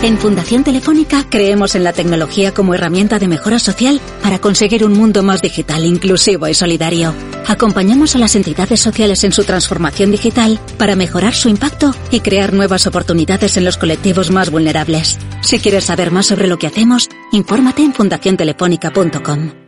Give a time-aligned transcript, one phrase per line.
[0.00, 4.92] En Fundación Telefónica creemos en la tecnología como herramienta de mejora social para conseguir un
[4.92, 7.12] mundo más digital, inclusivo y solidario.
[7.48, 12.52] Acompañamos a las entidades sociales en su transformación digital para mejorar su impacto y crear
[12.52, 15.18] nuevas oportunidades en los colectivos más vulnerables.
[15.42, 19.67] Si quieres saber más sobre lo que hacemos, infórmate en fundaciontelefónica.com.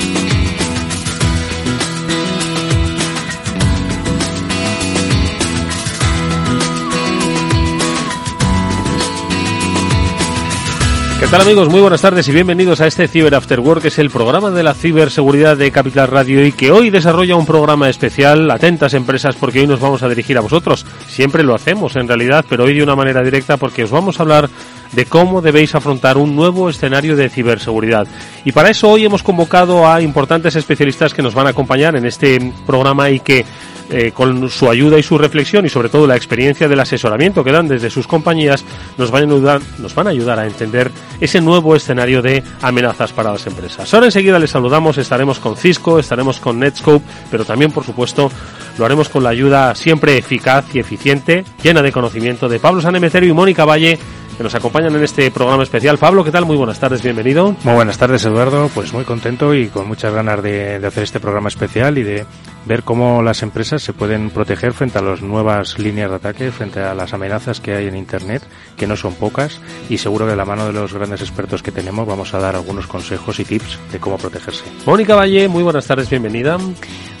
[11.21, 11.69] ¿Qué tal amigos?
[11.69, 14.63] Muy buenas tardes y bienvenidos a este Cyber After Work, que es el programa de
[14.63, 19.59] la ciberseguridad de Capital Radio y que hoy desarrolla un programa especial, atentas empresas, porque
[19.59, 20.83] hoy nos vamos a dirigir a vosotros.
[21.07, 24.23] Siempre lo hacemos en realidad, pero hoy de una manera directa porque os vamos a
[24.23, 24.49] hablar
[24.91, 28.07] de cómo debéis afrontar un nuevo escenario de ciberseguridad.
[28.45, 32.05] Y para eso hoy hemos convocado a importantes especialistas que nos van a acompañar en
[32.05, 33.45] este programa y que
[33.93, 37.51] eh, con su ayuda y su reflexión y sobre todo la experiencia del asesoramiento que
[37.51, 38.63] dan desde sus compañías
[38.97, 43.11] nos van a ayudar, nos van a, ayudar a entender ese nuevo escenario de amenazas
[43.11, 43.93] para las empresas.
[43.93, 48.31] Ahora enseguida les saludamos, estaremos con Cisco, estaremos con Netscope, pero también por supuesto
[48.77, 53.29] lo haremos con la ayuda siempre eficaz y eficiente, llena de conocimiento de Pablo Sanemeterio
[53.29, 53.99] y Mónica Valle
[54.37, 55.97] que nos acompañan en este programa especial.
[55.97, 56.45] Pablo, ¿qué tal?
[56.45, 57.55] Muy buenas tardes, bienvenido.
[57.63, 58.69] Muy buenas tardes, Eduardo.
[58.73, 62.25] Pues muy contento y con muchas ganas de, de hacer este programa especial y de
[62.65, 66.79] ver cómo las empresas se pueden proteger frente a las nuevas líneas de ataque, frente
[66.79, 68.43] a las amenazas que hay en Internet,
[68.77, 71.71] que no son pocas, y seguro que de la mano de los grandes expertos que
[71.71, 74.63] tenemos vamos a dar algunos consejos y tips de cómo protegerse.
[74.85, 76.57] Mónica Valle, muy buenas tardes, bienvenida.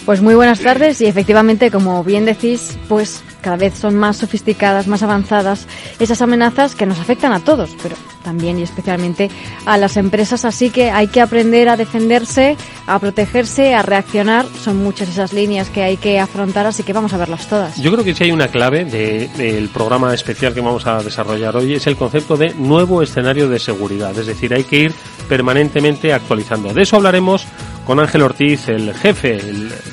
[0.05, 4.87] Pues muy buenas tardes y efectivamente, como bien decís, pues cada vez son más sofisticadas,
[4.87, 5.67] más avanzadas
[5.99, 9.29] esas amenazas que nos afectan a todos, pero también y especialmente
[9.65, 14.45] a las empresas, así que hay que aprender a defenderse, a protegerse, a reaccionar.
[14.63, 17.81] Son muchas esas líneas que hay que afrontar, así que vamos a verlas todas.
[17.81, 21.75] Yo creo que sí hay una clave del programa especial que vamos a desarrollar hoy,
[21.75, 24.93] es el concepto de nuevo escenario de seguridad, es decir, hay que ir
[25.27, 26.73] permanentemente actualizando.
[26.73, 27.45] De eso hablaremos
[27.85, 29.39] con Ángel Ortiz, el jefe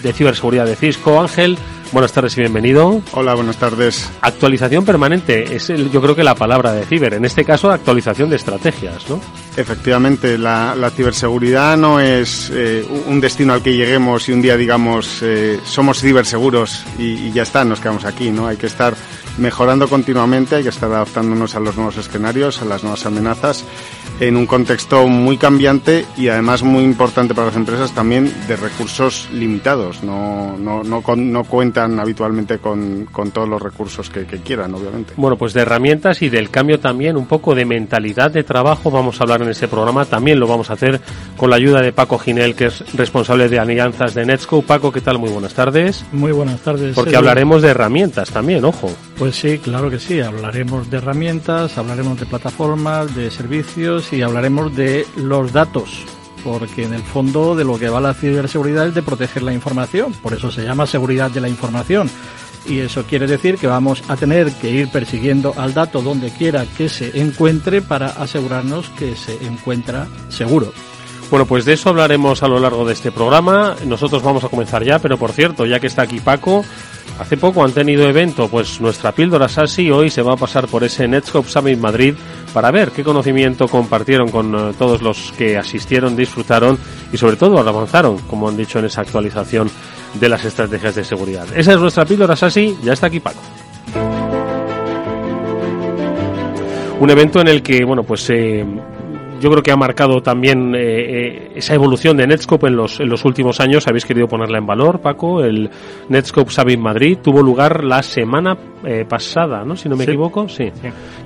[0.02, 1.20] de ciberseguridad de Cisco.
[1.20, 1.58] Ángel,
[1.90, 3.00] Buenas tardes y bienvenido.
[3.12, 4.10] Hola, buenas tardes.
[4.20, 7.14] Actualización permanente es el, yo creo que la palabra de ciber.
[7.14, 9.18] En este caso, actualización de estrategias, ¿no?
[9.56, 15.20] Efectivamente, la, ciberseguridad no es eh, un destino al que lleguemos y un día digamos
[15.22, 18.46] eh, somos ciberseguros y, y ya está, nos quedamos aquí, ¿no?
[18.46, 18.94] Hay que estar
[19.38, 23.64] mejorando continuamente, hay que estar adaptándonos a los nuevos escenarios, a las nuevas amenazas,
[24.20, 29.28] en un contexto muy cambiante y además muy importante para las empresas también de recursos
[29.32, 30.02] limitados.
[30.02, 35.12] No, no, no, no cuentan habitualmente con, con, todos los recursos que, que, quieran, obviamente.
[35.16, 39.20] Bueno, pues de herramientas y del cambio también, un poco de mentalidad de trabajo vamos
[39.20, 40.04] a hablar en este programa.
[40.04, 41.00] También lo vamos a hacer
[41.36, 44.66] con la ayuda de Paco Ginel, que es responsable de alianzas de Netscope.
[44.66, 45.18] Paco, ¿qué tal?
[45.18, 46.04] Muy buenas tardes.
[46.12, 46.94] Muy buenas tardes.
[46.94, 48.90] Porque hablaremos de herramientas también, ojo.
[49.18, 50.20] Pues sí, claro que sí.
[50.20, 56.06] Hablaremos de herramientas, hablaremos de plataformas, de servicios y hablaremos de los datos.
[56.44, 60.12] Porque en el fondo de lo que va la ciberseguridad es de proteger la información.
[60.22, 62.10] Por eso se llama seguridad de la información.
[62.66, 66.66] Y eso quiere decir que vamos a tener que ir persiguiendo al dato donde quiera
[66.66, 70.72] que se encuentre para asegurarnos que se encuentra seguro.
[71.30, 73.76] Bueno, pues de eso hablaremos a lo largo de este programa.
[73.86, 76.64] Nosotros vamos a comenzar ya, pero por cierto, ya que está aquí Paco,
[77.18, 80.84] Hace poco han tenido evento, pues nuestra píldora SASI hoy se va a pasar por
[80.84, 82.14] ese Netscope Summit Madrid
[82.52, 86.78] para ver qué conocimiento compartieron con eh, todos los que asistieron, disfrutaron
[87.12, 89.70] y sobre todo avanzaron, como han dicho en esa actualización
[90.14, 91.46] de las estrategias de seguridad.
[91.54, 93.40] Esa es nuestra píldora SASI, ya está aquí Paco.
[97.00, 98.64] Un evento en el que, bueno, pues se
[99.40, 103.08] yo creo que ha marcado también eh, eh, esa evolución de Netscope en los, en
[103.08, 103.86] los últimos años.
[103.86, 105.42] Habéis querido ponerla en valor, Paco.
[105.42, 105.70] El
[106.08, 109.76] Netscope Summit Madrid tuvo lugar la semana eh, pasada, ¿no?
[109.76, 110.48] Si no me equivoco.
[110.48, 110.70] Sí.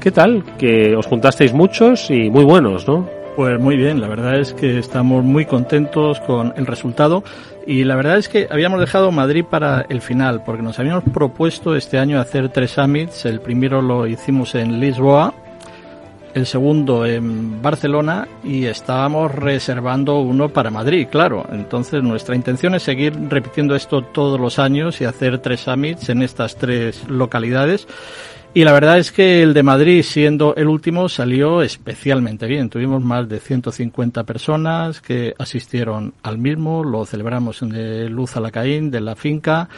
[0.01, 0.45] ¿Qué tal?
[0.59, 3.23] Que os juntasteis muchos y muy buenos, ¿no?
[3.37, 7.25] Pues muy bien, la verdad es que estamos muy contentos con el resultado
[7.67, 11.75] y la verdad es que habíamos dejado Madrid para el final porque nos habíamos propuesto
[11.75, 13.25] este año hacer tres summits.
[13.25, 15.33] El primero lo hicimos en Lisboa,
[16.35, 21.47] el segundo en Barcelona y estábamos reservando uno para Madrid, claro.
[21.53, 26.23] Entonces nuestra intención es seguir repitiendo esto todos los años y hacer tres summits en
[26.23, 27.87] estas tres localidades.
[28.55, 32.69] Y la verdad es que el de Madrid, siendo el último, salió especialmente bien.
[32.69, 39.01] Tuvimos más de 150 personas que asistieron al mismo, lo celebramos el Luz Alacaín de
[39.01, 39.71] la finca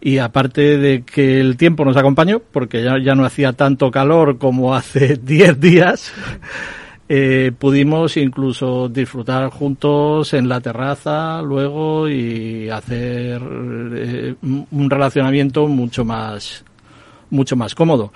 [0.00, 4.38] y aparte de que el tiempo nos acompañó, porque ya, ya no hacía tanto calor
[4.38, 6.12] como hace 10 días,
[7.08, 16.04] eh, pudimos incluso disfrutar juntos en la terraza luego y hacer eh, un relacionamiento mucho
[16.04, 16.64] más,
[17.30, 18.12] mucho más cómodo.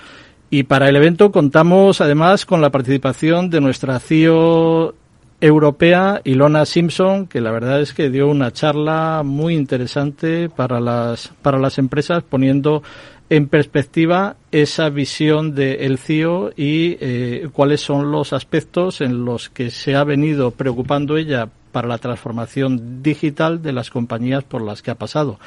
[0.50, 4.94] Y para el evento contamos además con la participación de nuestra CIO
[5.42, 11.32] europea, Ilona Simpson, que la verdad es que dio una charla muy interesante para las,
[11.42, 12.84] para las empresas, poniendo
[13.28, 19.70] en perspectiva esa visión del CIO y eh, cuáles son los aspectos en los que
[19.70, 24.92] se ha venido preocupando ella para la transformación digital de las compañías por las que
[24.92, 25.40] ha pasado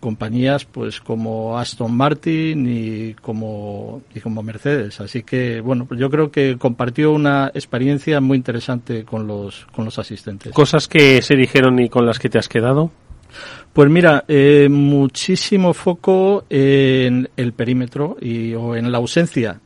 [0.00, 5.00] compañías pues como Aston Martin y como y como Mercedes.
[5.00, 9.84] Así que bueno pues yo creo que compartió una experiencia muy interesante con los con
[9.84, 10.52] los asistentes.
[10.52, 12.90] Cosas que se dijeron y con las que te has quedado
[13.72, 19.60] pues mira, eh, muchísimo foco en el perímetro y, o en la ausencia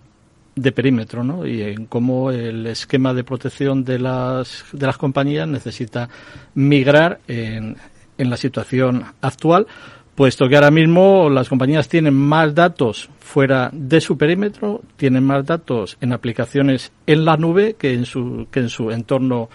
[0.57, 1.47] de perímetro, ¿no?
[1.47, 6.09] Y en cómo el esquema de protección de las, de las compañías necesita
[6.55, 7.77] migrar en,
[8.19, 9.67] en la situación actual
[10.15, 15.47] puesto que ahora mismo las compañías tienen más datos fuera de su perímetro, tienen más
[15.47, 19.49] datos en aplicaciones en la nube que en su, que en su entorno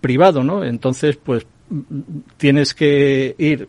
[0.00, 0.64] privado, ¿no?
[0.64, 1.46] Entonces, pues
[2.36, 3.68] tienes que ir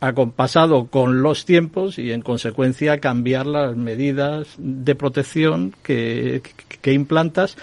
[0.00, 6.42] acompasado con los tiempos y en consecuencia cambiar las medidas de protección que,
[6.82, 7.56] que implantas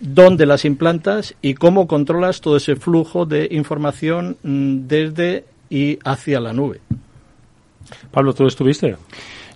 [0.00, 6.40] dónde las implantas y cómo controlas todo ese flujo de información mm, desde y hacia
[6.40, 6.80] la nube.
[8.10, 8.96] Pablo, ¿tú estuviste?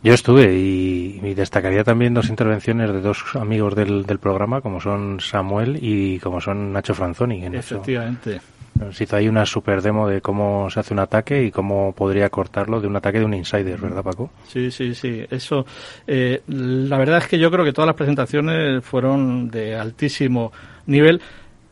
[0.02, 5.78] Yo estuve y, destacaría también dos intervenciones de dos amigos del, programa, como son Samuel
[5.80, 7.44] y como son Nacho Franzoni.
[7.44, 8.40] En Efectivamente.
[8.78, 12.30] Nos hizo ahí una super demo de cómo se hace un ataque y cómo podría
[12.30, 14.30] cortarlo de un ataque de un insider, ¿verdad, Paco?
[14.46, 15.22] Sí, sí, sí.
[15.28, 15.66] Eso,
[16.06, 20.52] eh, la verdad es que yo creo que todas las presentaciones fueron de altísimo
[20.86, 21.20] nivel.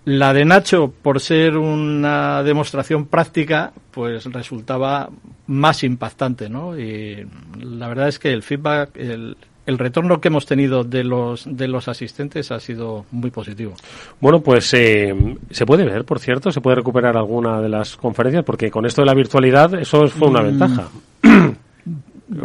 [0.08, 5.10] La de Nacho, por ser una demostración práctica, pues resultaba
[5.49, 6.78] más impactante, ¿no?
[6.78, 7.26] Y
[7.60, 11.88] la verdad es que el feedback, el, retorno que hemos tenido de los de los
[11.88, 13.75] asistentes ha sido muy positivo.
[14.19, 15.14] Bueno, pues eh,
[15.50, 19.02] se puede ver, por cierto, se puede recuperar alguna de las conferencias, porque con esto
[19.02, 20.46] de la virtualidad eso fue una mm.
[20.46, 20.88] ventaja.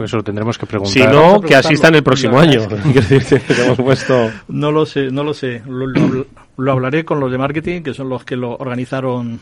[0.04, 0.94] Eso lo tendremos que preguntar.
[0.94, 2.62] Si no, que asistan el próximo año.
[4.48, 5.62] No lo sé, no lo sé.
[5.66, 9.40] Lo, hablaré con los de marketing, que son los que lo organizaron.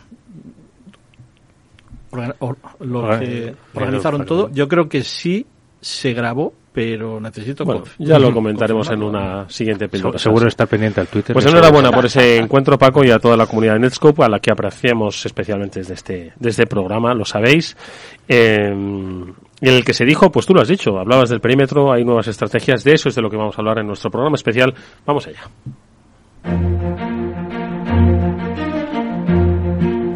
[2.79, 4.49] los que organizaron todo.
[4.51, 5.45] Yo creo que sí
[5.79, 7.63] se grabó, pero necesito.
[7.65, 10.17] Bueno, ya lo comentaremos en una siguiente película.
[10.17, 11.33] Seguro estar pendiente al Twitter.
[11.33, 14.39] Pues enhorabuena por ese encuentro, Paco, y a toda la comunidad de Netscope, a la
[14.39, 17.75] que apreciamos especialmente desde este, desde este programa, lo sabéis.
[18.27, 18.73] Eh,
[19.69, 22.27] en el que se dijo, pues tú lo has dicho, hablabas del perímetro, hay nuevas
[22.27, 24.73] estrategias, de eso es de lo que vamos a hablar en nuestro programa especial.
[25.05, 25.49] Vamos allá.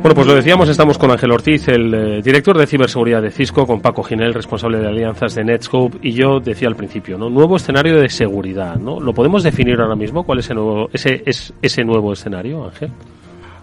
[0.06, 3.66] Bueno, pues lo decíamos, estamos con Ángel Ortiz, el eh, director de ciberseguridad de Cisco,
[3.66, 7.28] con Paco Ginel, responsable de alianzas de Netscope, y yo decía al principio, ¿no?
[7.28, 9.00] Nuevo escenario de seguridad, ¿no?
[9.00, 10.24] ¿Lo podemos definir ahora mismo?
[10.24, 12.92] ¿Cuál es ese nuevo, ese, es, ese nuevo escenario, Ángel?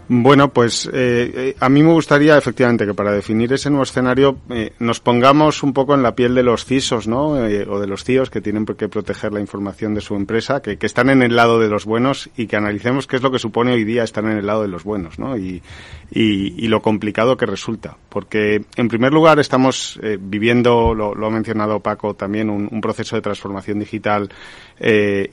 [0.09, 4.37] Bueno, pues eh, eh, a mí me gustaría efectivamente que para definir ese nuevo escenario
[4.51, 7.29] eh, nos pongamos un poco en la piel de los CISOs, ¿no?
[7.29, 7.37] o
[7.81, 11.09] de los CIOs que tienen que proteger la información de su empresa, que, que, están
[11.09, 13.85] en el lado de los buenos y que analicemos qué es lo que supone hoy
[13.85, 15.37] día estar en el lado de los buenos, ¿no?
[15.37, 15.63] Y,
[16.11, 17.97] y, y lo complicado que resulta.
[18.09, 23.17] Porque, en primer lugar, estamos viviendo, lo, lo, ha mencionado Paco también, un, un proceso
[23.17, 24.31] de transformación digital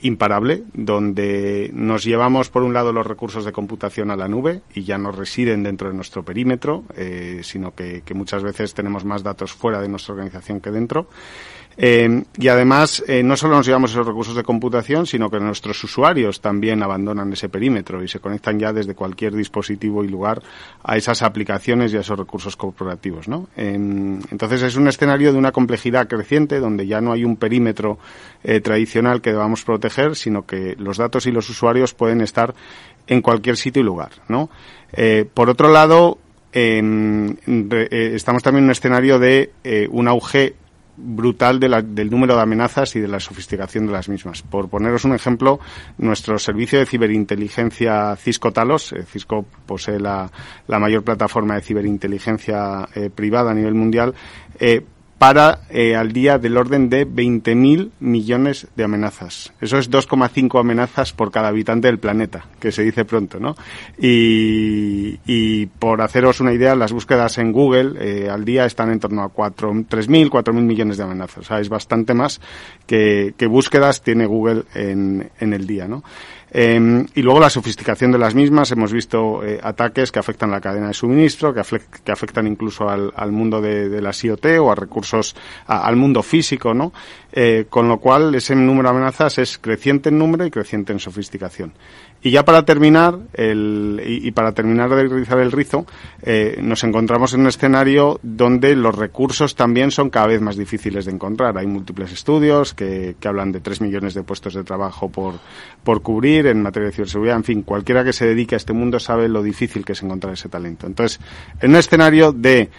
[0.01, 4.83] imparable, donde nos llevamos, por un lado, los recursos de computación a la nube, y
[4.83, 9.53] ya no residen dentro de nuestro perímetro, eh, sino que, muchas veces tenemos más datos
[9.53, 11.07] fuera de nuestra organización que dentro.
[11.81, 15.81] Eh, y además, eh, no solo nos llevamos esos recursos de computación, sino que nuestros
[15.81, 20.41] usuarios también abandonan ese perímetro y se conectan ya desde cualquier dispositivo y lugar
[20.83, 23.29] a esas aplicaciones y a esos recursos corporativos.
[23.29, 23.47] ¿no?
[23.55, 27.97] Eh, entonces, es un escenario de una complejidad creciente donde ya no hay un perímetro
[28.43, 32.53] eh, tradicional que debamos proteger, sino que los datos y los usuarios pueden estar
[33.07, 34.11] en cualquier sitio y lugar.
[34.27, 34.49] ¿no?
[35.33, 36.17] Por otro lado,
[36.51, 39.51] eh, estamos también en un escenario de
[39.89, 40.55] un auge
[41.01, 44.41] brutal de la, del número de amenazas y de la sofisticación de las mismas.
[44.41, 45.59] Por poneros un ejemplo,
[45.97, 50.29] nuestro servicio de ciberinteligencia Cisco Talos, eh, Cisco posee la,
[50.67, 54.13] la, mayor plataforma de ciberinteligencia eh, privada a nivel mundial,
[54.59, 54.83] eh,
[55.19, 59.51] para eh, al día del orden de 20.000 millones de amenazas.
[59.59, 63.57] Eso es 2,5 amenazas por cada habitante del planeta, que se dice pronto, ¿no?
[63.97, 69.01] Y, y por haceros una idea, las búsquedas en Google eh, al día están en
[69.01, 71.39] torno a 3.000, 4.000 millones de amenazas.
[71.39, 72.39] O sea, es bastante más
[72.87, 76.01] que, que búsquedas tiene Google en, en el día, ¿no?
[76.51, 78.71] Eh, y luego la sofisticación de las mismas.
[78.71, 81.61] Hemos visto eh, ataques que afectan la cadena de suministro, que,
[82.03, 85.35] que afectan incluso al, mundo de, de, las IoT o a recursos,
[85.67, 86.91] a, al mundo físico, ¿no?
[87.31, 90.99] Eh, con lo cual, ese número de amenazas es creciente en número y creciente en
[90.99, 91.73] sofisticación.
[92.21, 95.85] Y ya para terminar, el, y, para terminar de rizar el rizo,
[96.21, 101.05] eh, nos encontramos en un escenario donde los recursos también son cada vez más difíciles
[101.05, 101.57] de encontrar.
[101.57, 105.35] Hay múltiples estudios que, que hablan de tres millones de puestos de trabajo por,
[105.85, 107.37] por cubrir en materia de ciberseguridad.
[107.37, 110.33] En fin, cualquiera que se dedique a este mundo sabe lo difícil que es encontrar
[110.33, 110.87] ese talento.
[110.87, 111.21] Entonces,
[111.61, 112.69] en un escenario de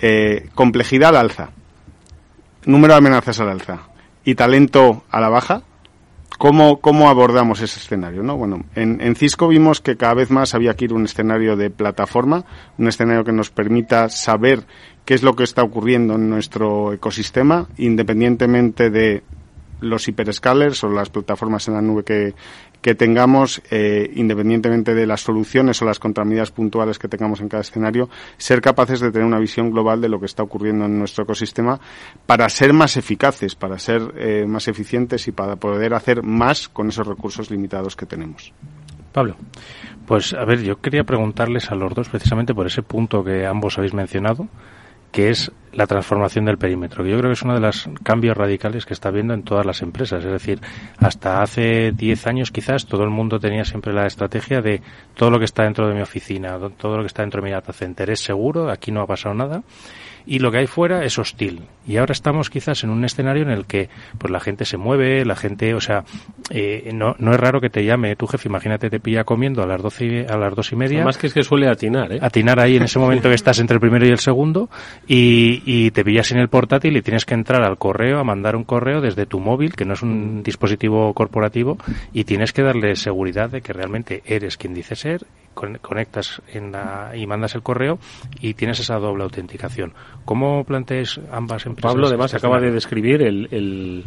[0.00, 1.50] eh, complejidad al alza,
[2.64, 3.78] número de amenazas al alza
[4.24, 5.62] y talento a la baja,
[6.38, 8.22] ¿Cómo, ¿Cómo abordamos ese escenario?
[8.22, 8.36] ¿no?
[8.36, 11.68] Bueno, en, Cisco vimos que cada vez más había que ir a un escenario de
[11.68, 12.44] plataforma,
[12.78, 14.62] un escenario que nos permita saber
[15.04, 19.24] qué es lo que está ocurriendo en nuestro ecosistema, independientemente de
[19.80, 22.34] los hiperscalers o las plataformas en la nube que,
[22.80, 27.62] que tengamos, eh, independientemente de las soluciones o las contramedidas puntuales que tengamos en cada
[27.62, 31.24] escenario, ser capaces de tener una visión global de lo que está ocurriendo en nuestro
[31.24, 31.80] ecosistema
[32.26, 36.88] para ser más eficaces, para ser eh, más eficientes y para poder hacer más con
[36.88, 38.52] esos recursos limitados que tenemos.
[39.12, 39.36] Pablo.
[40.06, 43.76] Pues a ver, yo quería preguntarles a los dos precisamente por ese punto que ambos
[43.76, 44.48] habéis mencionado,
[45.12, 48.36] que es la transformación del perímetro, que yo creo que es uno de los cambios
[48.36, 50.24] radicales que está habiendo en todas las empresas.
[50.24, 50.60] Es decir,
[50.98, 54.82] hasta hace 10 años quizás todo el mundo tenía siempre la estrategia de
[55.14, 57.52] todo lo que está dentro de mi oficina, todo lo que está dentro de mi
[57.52, 59.62] data center es seguro, aquí no ha pasado nada
[60.28, 61.62] y lo que hay fuera es hostil.
[61.86, 65.24] Y ahora estamos quizás en un escenario en el que pues la gente se mueve,
[65.24, 66.04] la gente, o sea,
[66.50, 69.66] eh, no, no es raro que te llame tu jefe, imagínate te pilla comiendo a
[69.66, 70.98] las doce y, a las dos y media.
[70.98, 72.18] Además que es que suele atinar, ¿eh?
[72.20, 74.68] Atinar ahí en ese momento que estás entre el primero y el segundo
[75.06, 78.54] y, y te pillas en el portátil y tienes que entrar al correo a mandar
[78.54, 81.78] un correo desde tu móvil, que no es un dispositivo corporativo,
[82.12, 85.24] y tienes que darle seguridad de que realmente eres quien dice ser
[85.54, 87.98] conectas en la, y mandas el correo
[88.40, 89.92] y tienes esa doble autenticación.
[90.24, 91.92] ¿Cómo planteáis ambas empresas?
[91.92, 94.04] Pablo además acaba de describir el, el,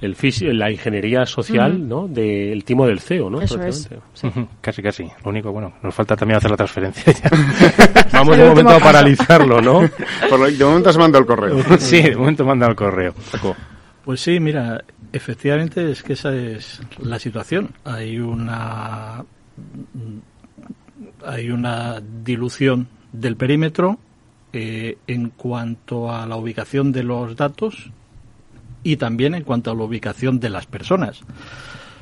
[0.00, 1.88] el la ingeniería social.
[1.88, 2.08] ¿no?
[2.08, 3.40] del timo del CEO, ¿no?
[3.40, 3.88] Eso es.
[4.14, 4.28] Sí.
[4.60, 5.04] Casi, casi.
[5.24, 7.12] Lo único, bueno, nos falta también hacer la transferencia.
[8.12, 9.88] Vamos de momento a paralizarlo, ¿no?
[10.28, 11.62] Por lo, de momento se manda el correo.
[11.78, 13.14] sí, de momento manda el correo.
[14.04, 14.82] Pues sí, mira,
[15.12, 17.70] efectivamente es que esa es la situación.
[17.84, 19.24] Hay una
[21.24, 23.98] hay una dilución del perímetro
[24.52, 27.90] eh, en cuanto a la ubicación de los datos
[28.82, 31.20] y también en cuanto a la ubicación de las personas.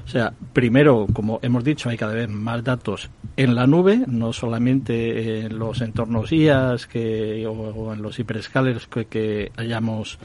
[0.08, 4.32] O sea, primero, como hemos dicho, hay cada vez más datos en la nube, no
[4.32, 10.18] solamente en los entornos IAS que, o, en los hiperscalers que, que hayamos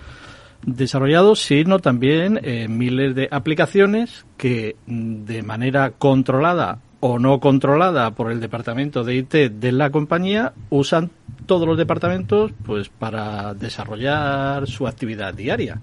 [0.65, 8.31] desarrollado, sino también en miles de aplicaciones que de manera controlada o no controlada por
[8.31, 11.12] el departamento de IT de la compañía usan
[11.45, 15.81] todos los departamentos pues para desarrollar su actividad diaria.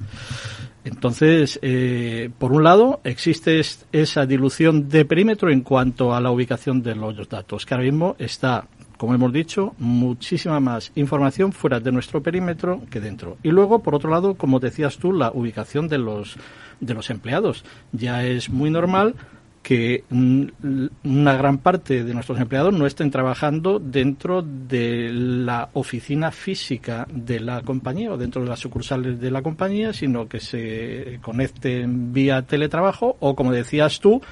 [0.83, 3.61] Entonces, eh, por un lado, existe
[3.93, 8.17] esa dilución de perímetro en cuanto a la ubicación de los datos, que ahora mismo
[8.19, 13.37] está, como hemos dicho, muchísima más información fuera de nuestro perímetro que dentro.
[13.43, 16.39] Y luego, por otro lado, como decías tú, la ubicación de los,
[16.81, 17.62] de los empleados.
[17.93, 19.17] Ya es muy normal
[19.62, 27.07] que una gran parte de nuestros empleados no estén trabajando dentro de la oficina física
[27.12, 32.12] de la compañía o dentro de las sucursales de la compañía, sino que se conecten
[32.12, 34.23] vía teletrabajo o, como decías tú,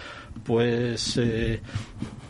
[0.45, 1.61] pues eh,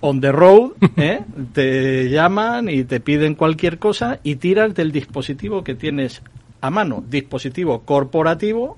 [0.00, 1.20] on the road, ¿eh?
[1.52, 6.22] te llaman y te piden cualquier cosa y tiras del dispositivo que tienes
[6.60, 8.76] a mano, dispositivo corporativo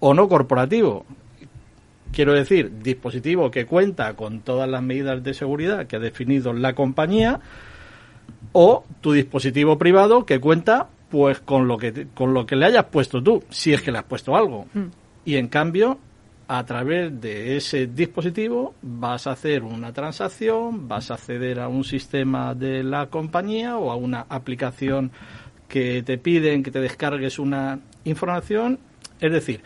[0.00, 1.06] o no corporativo.
[2.16, 6.74] Quiero decir, dispositivo que cuenta con todas las medidas de seguridad que ha definido la
[6.74, 7.40] compañía
[8.52, 12.86] o tu dispositivo privado que cuenta pues con lo que con lo que le hayas
[12.86, 14.64] puesto tú, si es que le has puesto algo.
[14.72, 14.86] Mm.
[15.26, 15.98] Y en cambio,
[16.48, 21.84] a través de ese dispositivo vas a hacer una transacción, vas a acceder a un
[21.84, 25.12] sistema de la compañía o a una aplicación
[25.68, 28.78] que te piden que te descargues una información,
[29.20, 29.60] es decir,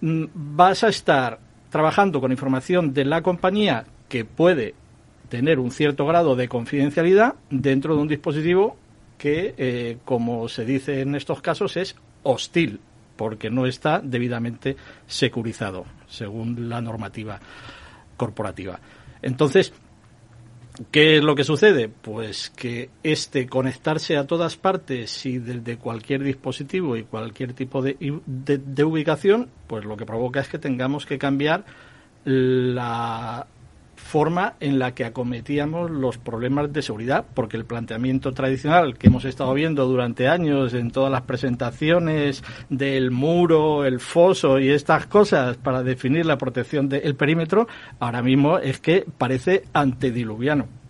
[0.00, 1.43] mm, vas a estar
[1.74, 4.76] trabajando con información de la compañía que puede
[5.28, 8.76] tener un cierto grado de confidencialidad dentro de un dispositivo
[9.18, 12.78] que, eh, como se dice en estos casos, es hostil,
[13.16, 14.76] porque no está debidamente
[15.08, 17.40] securizado, según la normativa
[18.16, 18.78] corporativa.
[19.20, 19.72] Entonces,
[20.90, 21.88] ¿Qué es lo que sucede?
[21.88, 27.96] Pues que este conectarse a todas partes y desde cualquier dispositivo y cualquier tipo de,
[28.26, 31.64] de, ubicación, pues lo que provoca es que tengamos que cambiar
[32.24, 33.46] la
[33.96, 39.24] forma en la que acometíamos los problemas de seguridad, porque el planteamiento tradicional que hemos
[39.24, 45.56] estado viendo durante años en todas las presentaciones del muro, el foso y estas cosas
[45.56, 47.66] para definir la protección del perímetro,
[47.98, 50.83] ahora mismo es que parece antediluviano.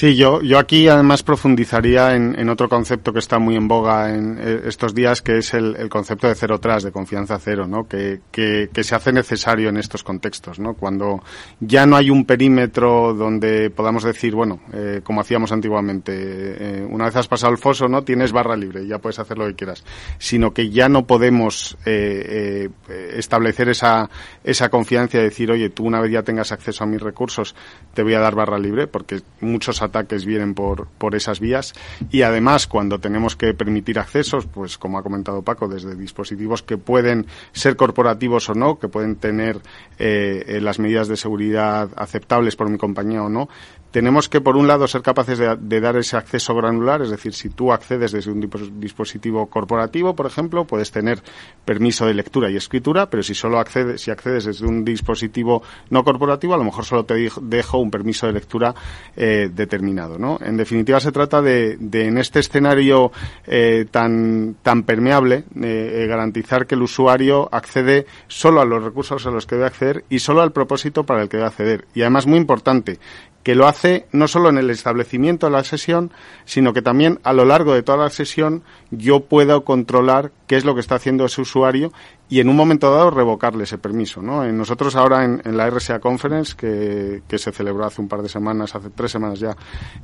[0.00, 4.38] Sí, yo, yo aquí además profundizaría en, otro concepto que está muy en boga en
[4.40, 7.86] eh, estos días, que es el, concepto de cero tras, de confianza cero, ¿no?
[7.86, 10.72] Que, que, se hace necesario en estos contextos, ¿no?
[10.72, 11.22] Cuando
[11.60, 17.04] ya no hay un perímetro donde podamos decir, bueno, eh, como hacíamos antiguamente, eh, una
[17.04, 18.02] vez has pasado el foso, ¿no?
[18.02, 19.84] Tienes barra libre, ya puedes hacer lo que quieras,
[20.16, 24.08] sino que ya no podemos establecer esa,
[24.44, 27.54] esa confianza y decir, oye, tú una vez ya tengas acceso a mis recursos,
[27.92, 31.74] te voy a dar barra libre, porque muchos ataques vienen por, por esas vías.
[32.10, 36.78] Y además cuando tenemos que permitir accesos, pues como ha comentado Paco, desde dispositivos que
[36.78, 39.60] pueden ser corporativos o no, que pueden tener
[39.98, 43.48] eh, eh, las medidas de seguridad aceptables por mi compañía o no,
[43.90, 47.50] tenemos que, por un lado, ser capaces de, dar ese acceso granular, es decir, si
[47.50, 51.20] tú accedes desde un dispositivo corporativo, por ejemplo, puedes tener
[51.64, 56.04] permiso de lectura y escritura, pero si solo accedes, si accedes desde un dispositivo no
[56.04, 58.74] corporativo, a lo mejor solo te dejo un permiso de lectura
[59.16, 60.38] eh, determinado, ¿no?
[60.40, 63.10] En definitiva, se trata de, en este escenario
[63.46, 69.30] eh, tan, tan permeable, eh, garantizar que el usuario accede solo a los recursos a
[69.30, 71.86] los que debe acceder y solo al propósito para el que debe acceder.
[71.94, 72.98] Y además, muy importante,
[73.42, 76.12] que lo hace no solo en el establecimiento de la sesión,
[76.44, 80.64] sino que también a lo largo de toda la sesión yo puedo controlar qué es
[80.64, 81.92] lo que está haciendo ese usuario
[82.30, 84.22] y en un momento dado revocarle ese permiso.
[84.22, 84.44] ¿no?
[84.52, 88.90] Nosotros ahora en, la RSA Conference, que, se celebró hace un par de semanas, hace
[88.90, 89.56] tres semanas ya,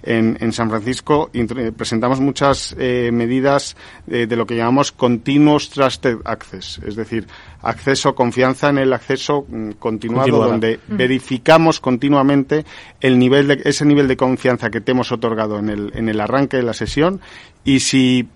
[0.02, 1.30] en, San Francisco,
[1.76, 7.28] presentamos muchas eh, medidas de lo que llamamos Continuous Trusted Access, es decir,
[7.62, 12.64] acceso, confianza en el acceso mm, continuado, donde verificamos continuamente
[13.00, 16.20] el nivel de, ese nivel de confianza que te hemos otorgado en el, en el
[16.20, 17.20] arranque de la sesión
[17.64, 18.28] y si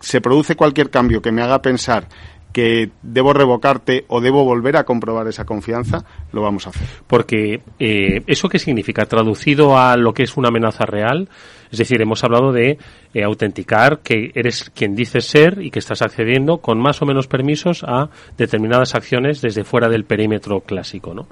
[0.00, 2.08] se produce cualquier cambio que me haga pensar
[2.52, 6.88] que debo revocarte o debo volver a comprobar esa confianza, lo vamos a hacer.
[7.06, 11.28] Porque eh, eso qué significa traducido a lo que es una amenaza real,
[11.70, 12.78] es decir, hemos hablado de
[13.12, 17.26] eh, autenticar que eres quien dices ser y que estás accediendo con más o menos
[17.26, 21.26] permisos a determinadas acciones desde fuera del perímetro clásico, ¿no?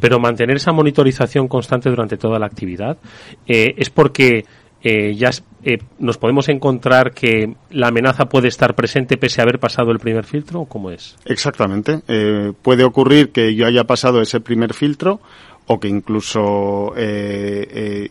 [0.00, 2.98] Pero mantener esa monitorización constante durante toda la actividad
[3.46, 4.44] eh, es porque
[4.82, 5.30] eh, ya
[5.62, 9.98] eh, nos podemos encontrar que la amenaza puede estar presente pese a haber pasado el
[9.98, 12.00] primer filtro o cómo es exactamente.
[12.08, 15.20] Eh, puede ocurrir que yo haya pasado ese primer filtro
[15.66, 16.94] o que incluso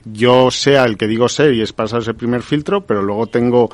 [0.05, 3.69] yo sea el que digo ser y es pasar ese primer filtro, pero luego tengo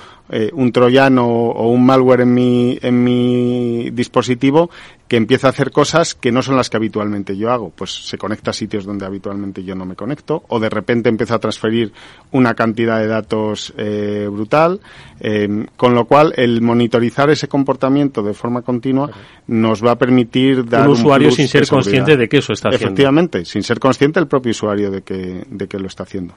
[0.53, 4.71] un troyano o un malware en mi, en mi dispositivo
[5.07, 7.69] que empieza a hacer cosas que no son las que habitualmente yo hago.
[7.69, 11.35] Pues se conecta a sitios donde habitualmente yo no me conecto, o de repente empieza
[11.35, 11.93] a transferir
[12.31, 14.79] una cantidad de datos eh, brutal,
[15.19, 19.09] eh, con lo cual el monitorizar ese comportamiento de forma continua
[19.47, 22.85] nos va a permitir dar un usuario sin ser consciente de que eso está haciendo.
[22.85, 26.33] Efectivamente, sin ser consciente el propio usuario de que, de que lo está haciendo.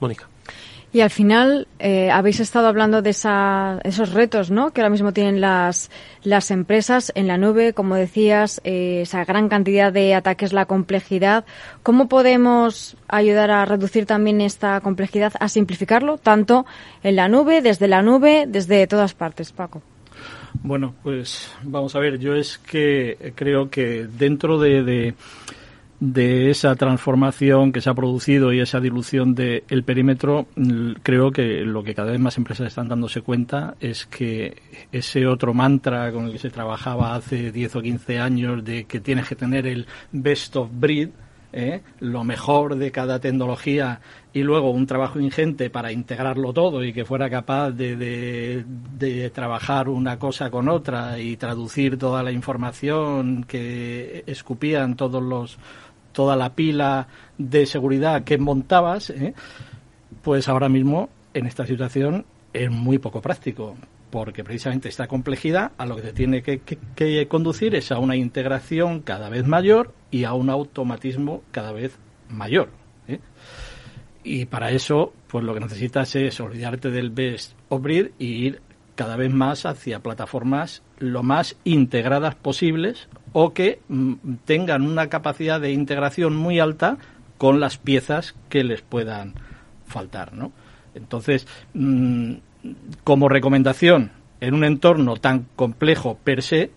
[0.00, 0.28] Mónica.
[0.90, 4.70] Y al final eh, habéis estado hablando de esa, esos retos ¿no?
[4.70, 5.90] que ahora mismo tienen las,
[6.22, 11.44] las empresas en la nube, como decías, eh, esa gran cantidad de ataques, la complejidad.
[11.82, 16.64] ¿Cómo podemos ayudar a reducir también esta complejidad, a simplificarlo, tanto
[17.02, 19.82] en la nube, desde la nube, desde todas partes, Paco?
[20.62, 25.14] Bueno, pues vamos a ver, yo es que creo que dentro de de
[26.00, 30.46] esa transformación que se ha producido y esa dilución del perímetro,
[31.02, 35.54] creo que lo que cada vez más empresas están dándose cuenta es que ese otro
[35.54, 39.34] mantra con el que se trabajaba hace 10 o 15 años de que tienes que
[39.34, 41.10] tener el best of breed,
[41.52, 41.80] ¿eh?
[42.00, 44.00] lo mejor de cada tecnología
[44.32, 48.64] y luego un trabajo ingente para integrarlo todo y que fuera capaz de, de,
[48.98, 55.58] de, trabajar una cosa con otra y traducir toda la información que escupían todos los
[56.18, 57.06] toda la pila
[57.38, 59.34] de seguridad que montabas, ¿eh?
[60.20, 63.76] pues ahora mismo en esta situación es muy poco práctico,
[64.10, 69.02] porque precisamente esta complejidad a lo que te tiene que, conducir es a una integración
[69.02, 71.96] cada vez mayor y a un automatismo cada vez
[72.28, 72.70] mayor.
[73.06, 73.20] ¿eh?
[74.24, 78.60] Y para eso, pues lo que necesitas es olvidarte del best of breed y ir
[78.98, 85.60] cada vez más hacia plataformas lo más integradas posibles o que mm, tengan una capacidad
[85.60, 86.98] de integración muy alta
[87.38, 89.34] con las piezas que les puedan
[89.86, 90.50] faltar, ¿no?
[90.96, 92.32] Entonces, mm,
[93.04, 96.72] como recomendación, en un entorno tan complejo per se,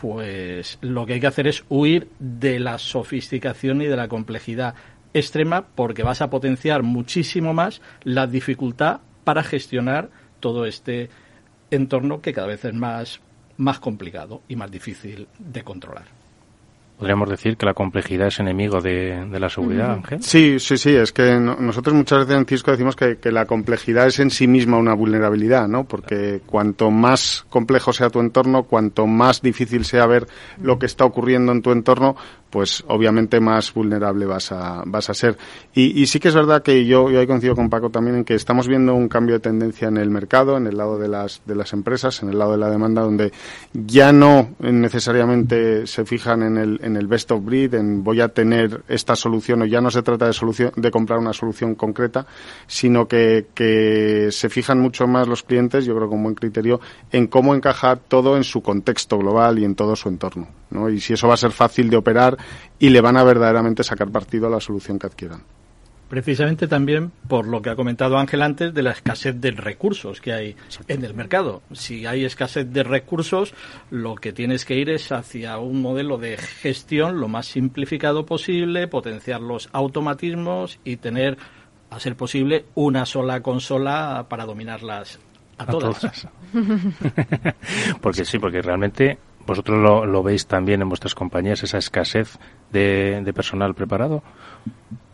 [0.00, 4.76] pues lo que hay que hacer es huir de la sofisticación y de la complejidad
[5.12, 10.08] extrema porque vas a potenciar muchísimo más la dificultad para gestionar
[10.40, 11.10] todo este
[11.70, 13.20] entorno que cada vez es más
[13.56, 16.04] más complicado y más difícil de controlar.
[16.98, 20.22] Podríamos decir que la complejidad es enemigo de, la seguridad, Ángel.
[20.22, 20.94] Sí, sí, sí.
[20.94, 24.78] Es que nosotros muchas veces en Cisco decimos que, la complejidad es en sí misma
[24.78, 25.84] una vulnerabilidad, ¿no?
[25.84, 30.28] Porque cuanto más complejo sea tu entorno, cuanto más difícil sea ver
[30.62, 32.14] lo que está ocurriendo en tu entorno,
[32.54, 35.36] pues obviamente más vulnerable vas a, vas a ser.
[35.74, 38.68] Y, sí que es verdad que yo, yo coincido con Paco también en que estamos
[38.68, 41.72] viendo un cambio de tendencia en el mercado, en el lado de las, de las
[41.72, 43.32] empresas, en el lado de la demanda, donde
[43.72, 48.28] ya no necesariamente se fijan en el, en el best of breed, en voy a
[48.28, 52.24] tener esta solución, o ya no se trata de, solución, de comprar una solución concreta,
[52.68, 57.26] sino que, que se fijan mucho más los clientes, yo creo con buen criterio, en
[57.26, 60.46] cómo encajar todo en su contexto global y en todo su entorno.
[60.70, 60.88] ¿no?
[60.88, 62.36] Y si eso va a ser fácil de operar
[62.78, 65.42] y le van a verdaderamente sacar partido a la solución que adquieran.
[66.08, 70.32] Precisamente también por lo que ha comentado Ángel antes de la escasez de recursos que
[70.32, 71.62] hay en el mercado.
[71.72, 73.54] Si hay escasez de recursos,
[73.90, 78.86] lo que tienes que ir es hacia un modelo de gestión lo más simplificado posible,
[78.86, 81.38] potenciar los automatismos y tener,
[81.90, 85.18] a ser posible, una sola consola para dominarlas
[85.56, 86.28] a, todas.
[88.02, 92.38] porque sí, porque realmente ¿Vosotros lo, veis también en vuestras compañías, esa escasez
[92.72, 94.22] de, personal preparado?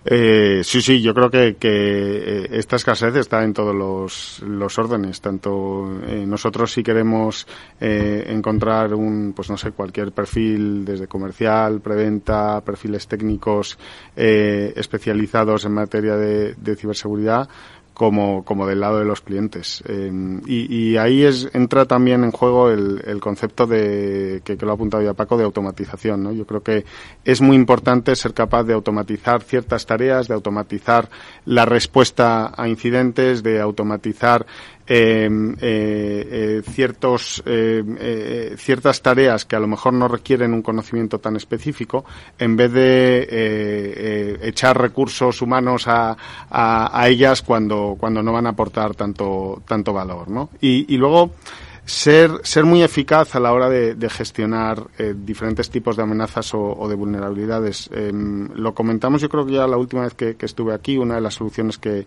[0.03, 5.21] Eh, sí, sí, yo creo que, eh, esta escasez está en todos los, los órdenes.
[5.21, 7.47] Tanto eh, nosotros si queremos
[7.81, 13.79] eh, encontrar un, pues no sé, cualquier perfil desde comercial, preventa, perfiles técnicos
[14.17, 17.49] especializados en materia de, de ciberseguridad,
[18.01, 19.85] como, como del lado de los clientes.
[19.87, 20.11] Eh,
[20.47, 24.75] y, ahí es, entra también en juego el, el concepto de, que, que, lo ha
[24.77, 26.23] apuntado ya Paco, de automatización.
[26.23, 26.33] ¿no?
[26.33, 26.87] Yo creo que
[27.27, 31.11] es muy importante ser capaz de automatizar ciertas tareas, de automatizar
[31.45, 34.47] la respuesta a incidentes, de automatizar
[36.65, 42.05] ciertos, em, eh, ciertas tareas que a lo mejor no requieren un conocimiento tan específico,
[42.39, 46.17] en vez de echar recursos humanos a,
[46.51, 50.29] a, ellas cuando, cuando no van a aportar tanto, tanto valor.
[50.29, 50.51] ¿no?
[50.61, 51.31] Y, y luego,
[51.91, 56.95] ser, ser muy eficaz a la hora de, gestionar diferentes tipos de amenazas o, de
[56.95, 57.91] vulnerabilidades.
[57.93, 61.21] Em, lo comentamos yo creo que ya la última vez que, estuve aquí, una de
[61.21, 62.07] las soluciones que,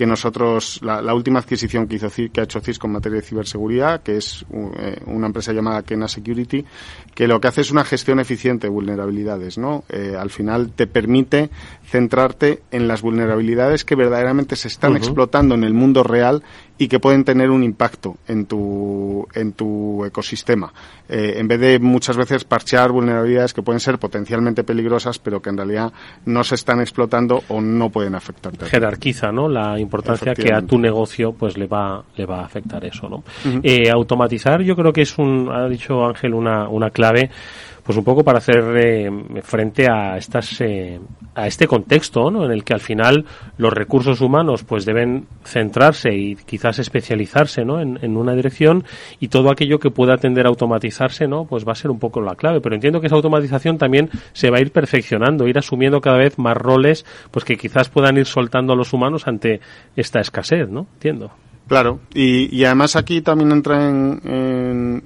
[0.00, 4.02] que nosotros, la, última adquisición que, hizo, que ha hecho Cisco en materia de ciberseguridad,
[4.02, 4.46] que es
[4.78, 6.64] eh, una empresa llamada Kena Security,
[7.14, 9.84] que lo que hace es una gestión eficiente de vulnerabilidades, ¿no?
[9.90, 11.50] Eh, al final te permite
[11.84, 16.44] centrarte en las vulnerabilidades que verdaderamente se están explotando en el mundo real
[16.80, 20.72] y que pueden tener un impacto en tu, en tu ecosistema.
[21.10, 25.50] Eh, en vez de muchas veces parchear vulnerabilidades que pueden ser potencialmente peligrosas, pero que
[25.50, 25.92] en realidad
[26.24, 28.64] no se están explotando o no pueden afectarte.
[28.64, 29.46] Jerarquiza, ¿no?
[29.46, 33.24] La importancia que a tu negocio pues le va, le va a afectar eso, ¿no?
[33.62, 37.30] Eh, automatizar yo creo que es un, ha dicho Ángel, una, una clave
[37.90, 39.10] pues un poco para hacer eh,
[39.42, 41.00] frente a estas eh,
[41.34, 42.44] a este contexto ¿no?
[42.44, 43.24] en el que al final
[43.58, 47.80] los recursos humanos pues deben centrarse y quizás especializarse ¿no?
[47.80, 48.84] en, en, una dirección
[49.18, 52.20] y todo aquello que pueda tender a automatizarse no pues va a ser un poco
[52.20, 56.00] la clave pero entiendo que esa automatización también se va a ir perfeccionando ir asumiendo
[56.00, 59.58] cada vez más roles pues que quizás puedan ir soltando a los humanos ante
[59.96, 61.32] esta escasez no entiendo
[61.70, 64.20] Claro, y, y, además aquí también entra en,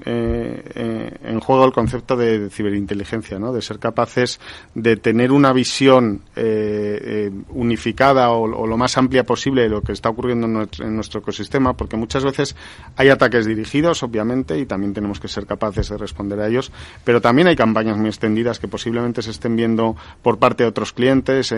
[0.06, 1.04] eh,
[1.44, 3.52] juego el concepto de, ciberinteligencia, ¿no?
[3.52, 4.40] de ser capaces
[4.74, 9.92] de tener una visión eh, eh, unificada o, lo más amplia posible de lo que
[9.92, 12.56] está ocurriendo en nuestro, en nuestro, ecosistema, porque muchas veces
[12.96, 16.72] hay ataques dirigidos, obviamente, y también tenemos que ser capaces de responder a ellos,
[17.04, 20.92] pero también hay campañas muy extendidas que posiblemente se estén viendo por parte de otros
[20.92, 21.54] clientes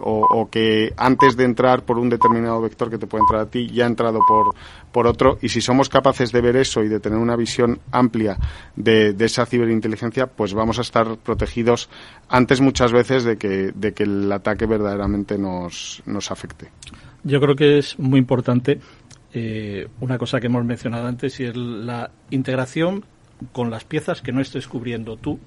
[0.00, 3.50] o, o que antes de entrar por un determinado vector que te puede entrar a
[3.50, 4.54] ti, ya entra por,
[4.92, 5.38] por otro.
[5.42, 8.36] Y si somos capaces de ver eso y de tener una visión amplia
[8.76, 11.88] de, de, esa ciberinteligencia, pues vamos a estar protegidos
[12.28, 16.70] antes muchas veces de que, de que el ataque verdaderamente nos, nos afecte.
[17.24, 18.80] Yo creo que es muy importante
[19.32, 23.04] eh, una cosa que hemos mencionado antes y es la integración
[23.52, 25.38] con las piezas que no estés cubriendo tú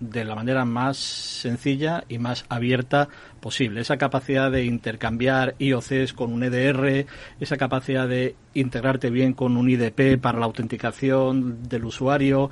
[0.00, 3.08] de la manera más sencilla y más abierta
[3.40, 3.80] posible.
[3.80, 7.06] Esa capacidad de intercambiar IOCs con un EDR,
[7.40, 12.50] esa capacidad de integrarte bien con un IDP para la autenticación del usuario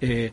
[0.00, 0.32] eh,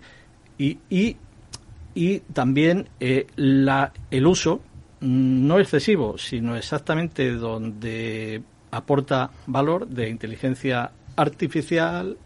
[0.58, 4.62] y, y, también eh, la, el uso
[5.02, 12.18] mm, no excesivo, sino exactamente donde aporta valor de inteligencia artificial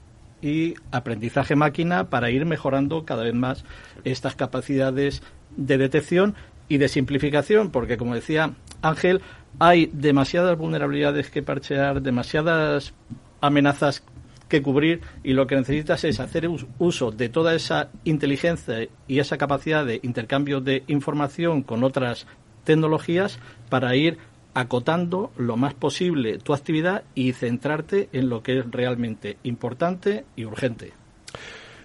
[0.42, 3.66] y aprendizaje máquina para ir mejorando cada vez más
[4.04, 5.22] estas capacidades
[5.56, 6.36] de detección
[6.68, 9.22] y de simplificación, porque como decía Ángel,
[9.58, 12.94] hay demasiadas vulnerabilidades que parchear, demasiadas
[13.42, 14.04] amenazas
[14.48, 16.50] que cubrir y lo que necesitas es hacer
[16.80, 22.26] uso de toda esa inteligencia y esa capacidad de intercambio de información con otras
[22.64, 24.18] tecnologías para ir
[24.54, 30.46] acotando lo más posible tu actividad y centrarte en lo que es realmente importante y
[30.46, 30.94] urgente.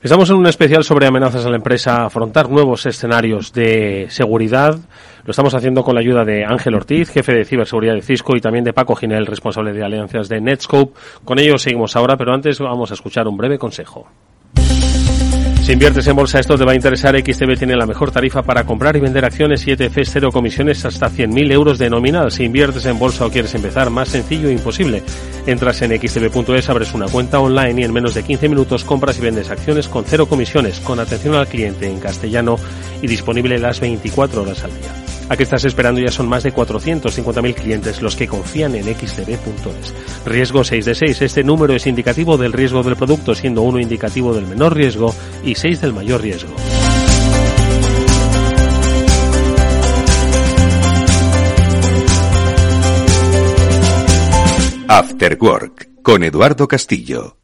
[0.04, 4.78] Estamos en un especial sobre amenazas a la empresa, afrontar nuevos escenarios de seguridad.
[5.24, 8.40] Lo estamos haciendo con la ayuda de Ángel Ortiz, jefe de ciberseguridad de Cisco, y
[8.42, 10.92] también de Paco Ginel, responsable de alianzas de Netscope.
[11.24, 14.06] Con ellos seguimos ahora, pero antes vamos a escuchar un breve consejo.
[15.64, 17.18] Si inviertes en bolsa, esto te va a interesar.
[17.18, 21.08] XTB tiene la mejor tarifa para comprar y vender acciones y ETFs cero comisiones hasta
[21.08, 22.30] 100.000 euros de nominal.
[22.30, 25.02] Si inviertes en bolsa o quieres empezar, más sencillo e imposible.
[25.46, 29.22] Entras en xtb.es, abres una cuenta online y en menos de 15 minutos compras y
[29.22, 32.56] vendes acciones con cero comisiones, con atención al cliente en castellano
[33.00, 35.03] y disponible las 24 horas al día.
[35.28, 36.00] ¿A qué estás esperando?
[36.00, 39.94] Ya son más de 450.000 clientes los que confían en xtb.es.
[40.26, 41.22] Riesgo 6 de 6.
[41.22, 45.54] Este número es indicativo del riesgo del producto, siendo uno indicativo del menor riesgo y
[45.54, 46.54] 6 del mayor riesgo.
[54.88, 57.43] After Work con Eduardo Castillo.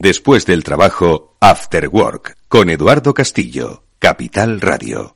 [0.00, 5.14] Después del trabajo, After Work, con Eduardo Castillo, Capital Radio.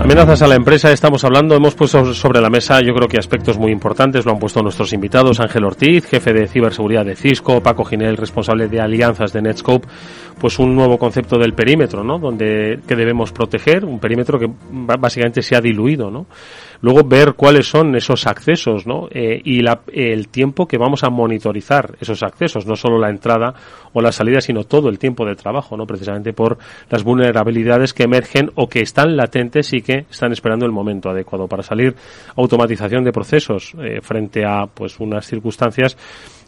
[0.00, 3.58] Amenazas a la empresa, estamos hablando, hemos puesto sobre la mesa yo creo que aspectos
[3.58, 7.84] muy importantes, lo han puesto nuestros invitados, Ángel Ortiz, jefe de ciberseguridad de Cisco, Paco
[7.84, 9.88] Ginel, responsable de alianzas de Netscope,
[10.38, 12.18] pues un nuevo concepto del perímetro, ¿no?
[12.18, 16.26] Donde, que debemos proteger, un perímetro que básicamente se ha diluido, ¿no?
[16.84, 19.08] Luego ver cuáles son esos accesos, ¿no?
[19.10, 23.54] Eh, y la, el tiempo que vamos a monitorizar esos accesos, no solo la entrada
[23.94, 25.86] o la salida, sino todo el tiempo de trabajo, ¿no?
[25.86, 26.58] Precisamente por
[26.90, 31.48] las vulnerabilidades que emergen o que están latentes y que están esperando el momento adecuado
[31.48, 31.96] para salir.
[32.36, 35.96] Automatización de procesos eh, frente a, pues, unas circunstancias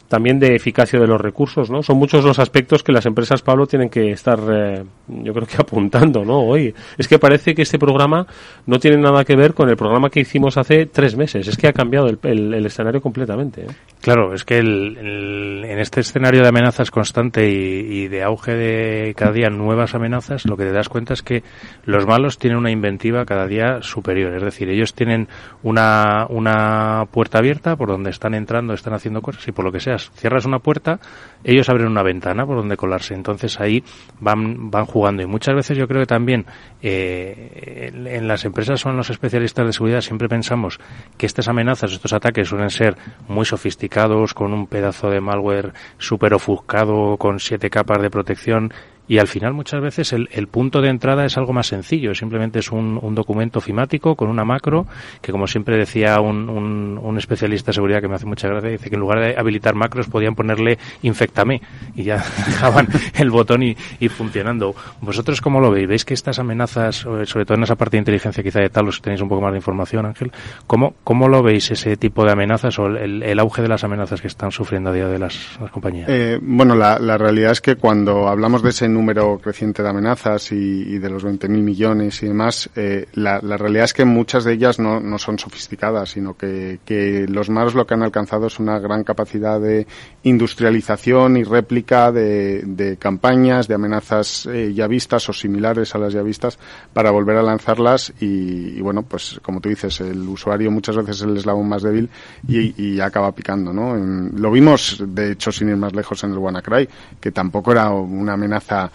[0.08, 1.82] también de eficacia de los recursos, ¿no?
[1.82, 5.56] Son muchos los aspectos que las empresas, Pablo, tienen que estar, eh, yo creo que
[5.60, 6.40] apuntando, ¿no?
[6.40, 6.74] Hoy.
[6.96, 8.26] Es que parece que este programa
[8.66, 11.48] no tiene nada que ver con el programa que hicimos hace tres meses.
[11.48, 13.62] Es que ha cambiado el, escenario completamente.
[13.62, 13.66] ¿eh?
[14.00, 19.14] Claro, es que el, en este escenario de amenazas constante y, y, de auge de
[19.14, 21.42] cada día nuevas amenazas, lo que te das cuenta es que
[21.84, 24.34] los malos tienen una inventiva cada día superior.
[24.34, 25.28] Es decir, ellos tienen
[25.62, 29.80] una, una puerta abierta por donde están entrando, están haciendo cosas y por lo que
[29.80, 31.00] sea cierras una puerta,
[31.44, 33.14] ellos abren una ventana por donde colarse.
[33.14, 33.82] Entonces ahí
[34.20, 35.22] van, van jugando.
[35.22, 36.46] Y muchas veces yo creo que también
[36.82, 40.78] eh, en las empresas o en los especialistas de seguridad siempre pensamos
[41.16, 42.96] que estas amenazas, estos ataques suelen ser
[43.28, 48.72] muy sofisticados, con un pedazo de malware súper ofuscado, con siete capas de protección
[49.08, 52.58] y al final muchas veces el, el, punto de entrada es algo más sencillo, simplemente
[52.58, 54.86] es un, un, documento ofimático con una macro
[55.20, 58.70] que como siempre decía un, un, un, especialista de seguridad que me hace mucha gracia,
[58.70, 61.60] dice que en lugar de habilitar macros podían ponerle infectame
[61.94, 62.16] y ya
[62.46, 64.74] dejaban el botón y, y, funcionando.
[65.00, 65.88] ¿Vosotros cómo lo veis?
[65.88, 68.96] ¿Veis que estas amenazas, sobre todo en esa parte de inteligencia quizá de tal, los
[68.96, 70.32] que tenéis un poco más de información Ángel,
[70.66, 74.28] ¿cómo, cómo lo veis ese tipo de amenazas o el, auge de las amenazas que
[74.28, 76.08] están sufriendo a día de las, las compañías?
[76.08, 80.98] Eh, bueno, la, realidad es que cuando hablamos de número creciente de amenazas y, y
[80.98, 84.78] de los 20.000 millones y demás, eh, la, la, realidad es que muchas de ellas
[84.78, 88.78] no, no son sofisticadas, sino que, que, los malos lo que han alcanzado es una
[88.78, 89.86] gran capacidad de
[90.22, 96.12] industrialización y réplica de, de campañas, de amenazas eh, ya vistas o similares a las
[96.12, 96.58] ya vistas
[96.92, 101.16] para volver a lanzarlas y, y, bueno, pues como tú dices, el usuario muchas veces
[101.16, 102.08] es el eslabón más débil
[102.48, 103.94] y, y acaba picando, ¿no?
[103.94, 106.88] En, lo vimos, de hecho, sin ir más lejos en el WannaCry,
[107.20, 108.85] que tampoco era una amenaza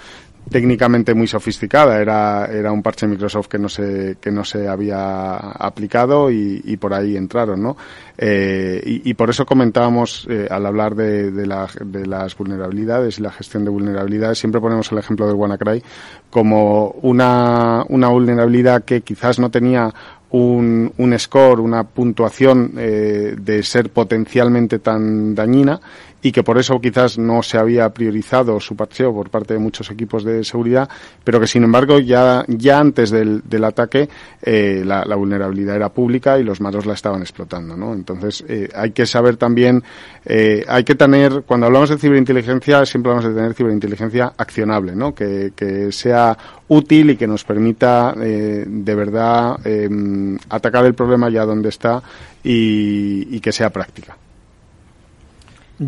[0.49, 2.01] técnicamente muy sofisticada.
[2.01, 6.93] Era, era un parche Microsoft que no se, que no se había aplicado y, por
[6.93, 7.77] ahí entraron, ¿no?
[8.17, 13.21] Eh, y, por eso comentábamos eh, al hablar de, de, la, de, las vulnerabilidades y
[13.21, 15.84] la gestión de vulnerabilidades, siempre ponemos el ejemplo del WannaCry
[16.30, 19.93] como una, una vulnerabilidad que quizás no tenía
[20.32, 25.80] un, un score, una puntuación eh, de ser potencialmente tan dañina
[26.21, 29.89] y que por eso quizás no se había priorizado su parcheo por parte de muchos
[29.89, 30.89] equipos de seguridad,
[31.23, 34.10] pero que sin embargo ya, ya antes del, del ataque
[34.41, 37.93] eh, la, la, vulnerabilidad era pública y los malos la estaban explotando, ¿no?
[37.93, 39.84] Entonces eh, hay que saber también,
[40.25, 45.13] eh, hay que tener, cuando hablamos de ciberinteligencia siempre hablamos de tener ciberinteligencia accionable, ¿no?
[45.13, 51.29] Que, que sea útil y que nos permita eh, de verdad em, atacar el problema
[51.29, 52.01] ya donde está
[52.43, 54.15] y, y que sea práctica.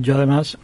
[0.01, 0.57] Yo además,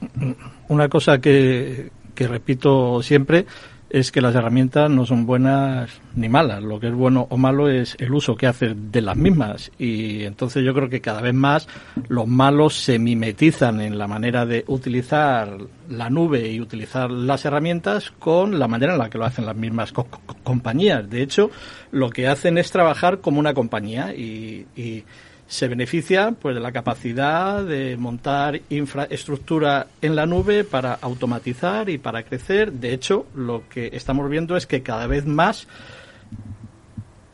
[0.69, 3.45] una cosa que, que repito siempre
[3.91, 6.63] es que las herramientas no son buenas ni malas.
[6.63, 9.71] Lo que es bueno o malo es el uso que haces de las mismas.
[9.77, 11.67] Y entonces yo creo que cada vez más
[12.07, 15.57] los malos se mimetizan en la manera de utilizar
[15.89, 19.55] la nube y utilizar las herramientas con la manera en la que lo hacen las
[19.55, 20.07] mismas co
[20.43, 21.09] compañías.
[21.09, 21.49] De hecho,
[21.91, 25.03] lo que hacen es trabajar como una compañía y, y
[25.49, 31.97] se beneficia pues de la capacidad de montar infraestructura en la nube para automatizar y
[31.97, 32.71] para crecer.
[32.71, 35.67] De hecho, lo que estamos viendo es que cada vez más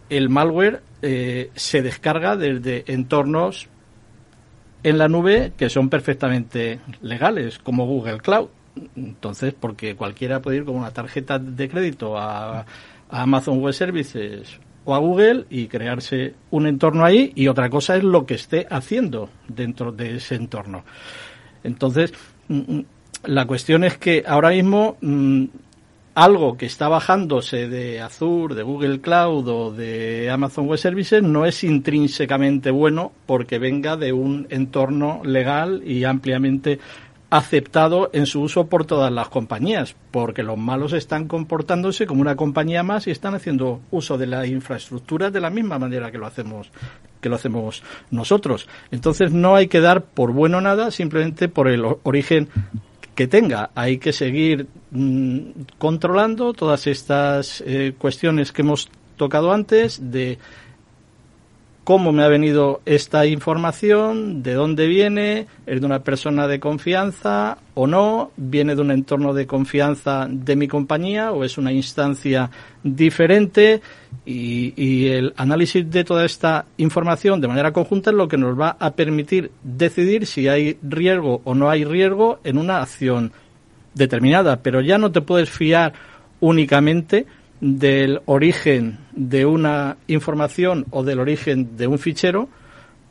[0.10, 3.68] el malware eh, se descarga desde entornos
[4.84, 8.48] en la nube que son perfectamente legales, como Google Cloud.
[8.96, 12.66] Entonces, porque cualquiera puede ir con una tarjeta de crédito a
[13.10, 18.04] Amazon Web Services o a Google y crearse un entorno ahí y otra cosa es
[18.04, 20.86] lo que esté haciendo dentro de ese entorno.
[21.64, 22.14] Entonces,
[22.48, 22.86] mm, mm,
[23.26, 25.46] la cuestión es que ahora mismo mmm,
[26.16, 31.46] algo que está bajándose de Azure, de Google Cloud o de Amazon Web Services no
[31.46, 36.80] es intrínsecamente bueno porque venga de un entorno legal y ampliamente
[37.38, 42.36] aceptado en su uso por todas las compañías, porque los malos están comportándose como una
[42.36, 46.28] compañía más y están haciendo uso de la infraestructura de la misma manera que lo
[46.28, 46.72] hacemos
[47.22, 48.68] que lo hacemos nosotros.
[48.92, 52.50] Entonces no hay que dar por bueno nada simplemente por el origen
[53.16, 53.72] que tenga.
[53.74, 55.40] Hay que seguir mmm,
[55.80, 60.38] controlando todas estas eh, cuestiones que hemos tocado antes de
[61.86, 67.60] cómo me ha venido esta información, de dónde viene, es de una persona de confianza
[67.76, 72.50] o no, viene de un entorno de confianza de mi compañía o es una instancia
[72.84, 73.82] diferente.
[74.26, 78.60] Y, y, el análisis de toda esta información de manera conjunta es lo que nos
[78.60, 83.32] va a permitir decidir si hay riesgo o no hay riesgo en una acción
[83.94, 85.94] determinada, pero ya no te puedes fiar
[86.40, 87.28] únicamente
[87.62, 92.50] del origen de una información o del origen de un fichero,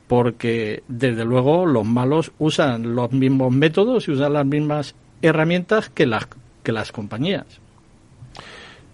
[0.07, 6.07] porque desde luego los malos usan los mismos métodos y usan las mismas herramientas que
[6.07, 6.29] las,
[6.63, 7.61] que las compañías.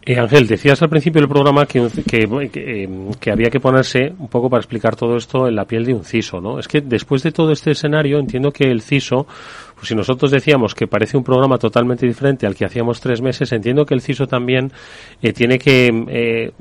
[0.03, 2.88] Eh, Ángel, decías al principio del programa que, que, que,
[3.20, 6.05] que, había que ponerse un poco para explicar todo esto en la piel de un
[6.05, 6.59] CISO, ¿no?
[6.59, 9.26] Es que después de todo este escenario entiendo que el CISO,
[9.81, 13.51] pues si nosotros decíamos que parece un programa totalmente diferente al que hacíamos tres meses,
[13.51, 14.70] entiendo que el CISO también
[15.22, 16.53] eh, tiene que eh,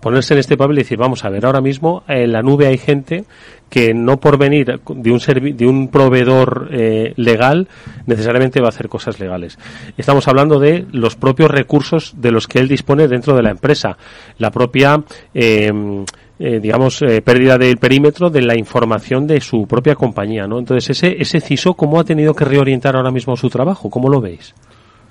[0.00, 2.76] ponerse en este papel y decir, vamos a ver, ahora mismo en la nube hay
[2.76, 3.26] gente
[3.70, 5.20] que no por venir de un,
[5.56, 7.68] de un proveedor eh, legal
[8.06, 9.56] necesariamente va a hacer cosas legales.
[9.96, 13.96] Estamos hablando de los propios recursos de los que él dispone dentro de la empresa,
[14.38, 15.70] la propia eh,
[16.38, 20.58] eh, digamos, eh, pérdida del perímetro de la información de su propia compañía, ¿no?
[20.58, 23.90] Entonces, ese, ese CISO, ¿cómo ha tenido que reorientar ahora mismo su trabajo?
[23.90, 24.54] ¿Cómo lo veis?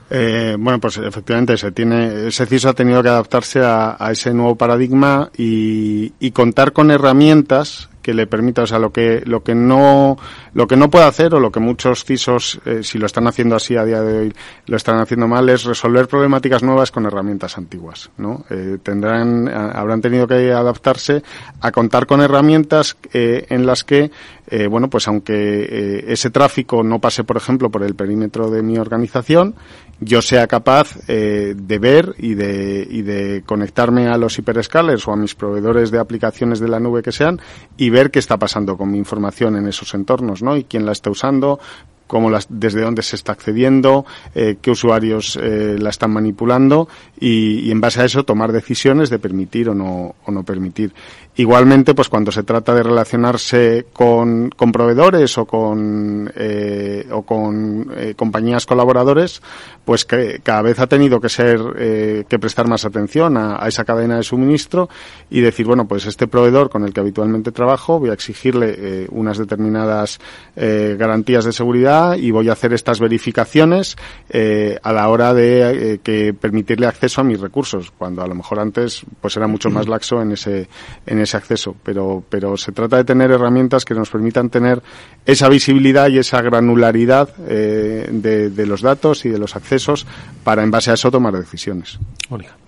[0.09, 4.55] Eh, bueno, pues efectivamente se tiene, ese CISO ha tenido que adaptarse a, ese nuevo
[4.55, 10.17] paradigma y, contar con herramientas que le permita, o sea, lo que, lo que no,
[10.53, 13.57] lo que no puede hacer o lo que muchos CISOs, eh, si lo están haciendo
[13.57, 14.33] así a día de hoy,
[14.65, 18.45] lo están haciendo mal, es resolver problemáticas nuevas con herramientas antiguas, ¿no?
[18.49, 21.21] Eh, tendrán, habrán tenido que adaptarse
[21.59, 24.09] a contar con herramientas eh, en las que,
[24.49, 28.63] eh, bueno, pues aunque eh, ese tráfico no pase, por ejemplo, por el perímetro de
[28.63, 29.55] mi organización,
[29.99, 35.11] yo sea capaz eh, de ver y de, y de conectarme a los hiperescalers o
[35.11, 37.41] a mis proveedores de aplicaciones de la nube que sean
[37.75, 40.55] y ver qué está pasando con mi información en esos entornos, ¿no?
[40.55, 41.59] Y quién la está usando,
[42.07, 46.87] cómo las, desde dónde se está accediendo, eh, qué usuarios eh, la están manipulando
[47.19, 50.93] y, en base a eso tomar decisiones de permitir o no, o no permitir.
[51.37, 57.91] Igualmente, pues cuando se trata de relacionarse con, con proveedores o con, eh, o con
[57.95, 59.43] eh, compañías colaboradores,
[59.85, 63.85] pues que cada vez ha tenido que ser, eh, que prestar más atención a, esa
[63.85, 64.89] cadena de suministro
[65.29, 69.37] y decir, bueno, pues este proveedor con el que habitualmente trabajo voy a exigirle unas
[69.37, 70.19] determinadas
[70.55, 73.95] garantías de seguridad y voy a hacer estas verificaciones
[74.29, 78.35] eh, a la hora de eh, que permitirle acceso a mis recursos, cuando a lo
[78.35, 80.67] mejor antes pues era mucho más laxo en ese,
[81.05, 81.75] en ese acceso.
[81.83, 84.81] Pero, pero se trata de tener herramientas que nos permitan tener
[85.25, 90.05] esa visibilidad y esa granularidad eh, de, de, los datos y de los accesos
[90.43, 91.99] para en base a eso tomar decisiones.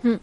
[0.03, 0.13] Mm.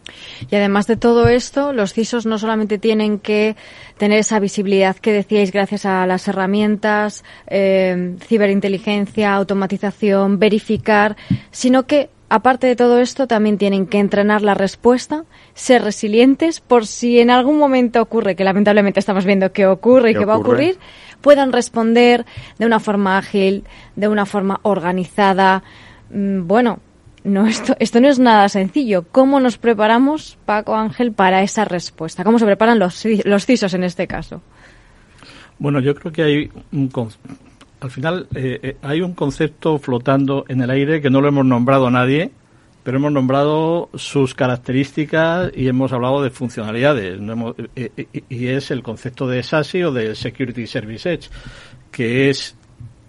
[0.49, 3.55] Y además de todo esto, los CISOs no solamente tienen que
[3.97, 11.17] tener esa visibilidad que decíais gracias a las herramientas, eh, ciberinteligencia, automatización, verificar,
[11.51, 16.85] sino que aparte de todo esto también tienen que entrenar la respuesta, ser resilientes por
[16.85, 20.27] si en algún momento ocurre, que lamentablemente estamos viendo que ocurre y que ocurre?
[20.27, 20.79] va a ocurrir,
[21.21, 22.25] puedan responder
[22.59, 23.63] de una forma ágil,
[23.95, 25.63] de una forma organizada.
[26.09, 26.79] Mm, bueno,
[27.27, 29.05] no, esto, esto no es nada sencillo.
[29.11, 32.23] ¿Cómo nos preparamos, Paco Ángel, para esa respuesta?
[32.23, 34.41] ¿Cómo se preparan los, los CISOs en este caso?
[35.59, 36.89] Bueno, yo creo que hay un,
[37.79, 41.45] al final eh, eh, hay un concepto flotando en el aire que no lo hemos
[41.45, 42.31] nombrado a nadie,
[42.83, 47.19] pero hemos nombrado sus características y hemos hablado de funcionalidades.
[47.19, 51.29] No hemos, eh, eh y es el concepto de SASI o de Security Service Edge,
[51.91, 52.56] que es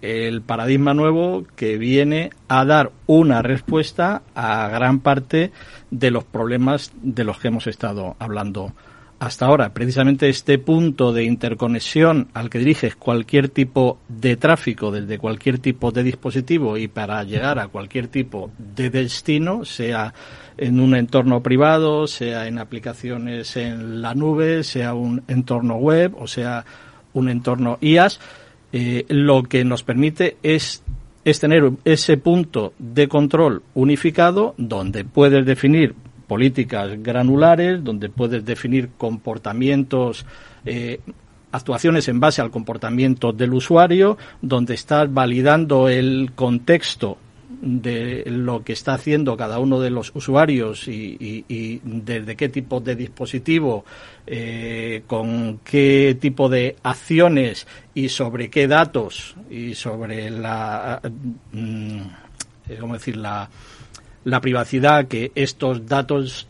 [0.01, 5.51] el paradigma nuevo que viene a dar una respuesta a gran parte
[5.91, 8.73] de los problemas de los que hemos estado hablando
[9.19, 9.73] hasta ahora.
[9.73, 15.91] Precisamente este punto de interconexión al que diriges cualquier tipo de tráfico desde cualquier tipo
[15.91, 20.13] de dispositivo y para llegar a cualquier tipo de destino, sea
[20.57, 26.27] en un entorno privado, sea en aplicaciones en la nube, sea un entorno web o
[26.27, 26.65] sea
[27.13, 28.19] un entorno IaaS,
[28.71, 30.83] eh, lo que nos permite es,
[31.39, 35.93] tener ese punto de control unificado donde puedes definir
[36.27, 40.25] políticas granulares, donde puedes definir comportamientos,
[40.65, 40.99] eh,
[41.51, 47.17] actuaciones en base al comportamiento del usuario, donde estás validando el contexto
[47.49, 52.95] de lo que está haciendo cada uno de los usuarios y, desde qué tipo de
[52.95, 53.85] dispositivo,
[54.27, 61.01] eh, con qué tipo de acciones y sobre qué datos y sobre la,
[61.51, 61.99] mm,
[62.79, 63.17] ¿cómo decir?
[63.17, 63.49] La,
[64.23, 66.47] la privacidad que estos datos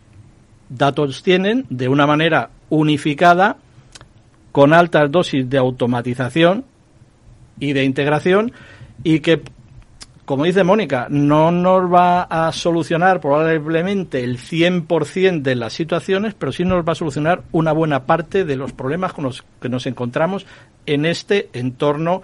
[0.69, 3.57] datos tienen de una manera unificada
[4.51, 6.65] con altas dosis de automatización
[7.59, 8.51] y de integración
[9.03, 9.41] y que
[10.29, 16.51] como dice Mónica, no nos va a solucionar probablemente el 100% de las situaciones, pero
[16.51, 19.87] sí nos va a solucionar una buena parte de los problemas con los que nos
[19.87, 20.45] encontramos
[20.85, 22.21] en este entorno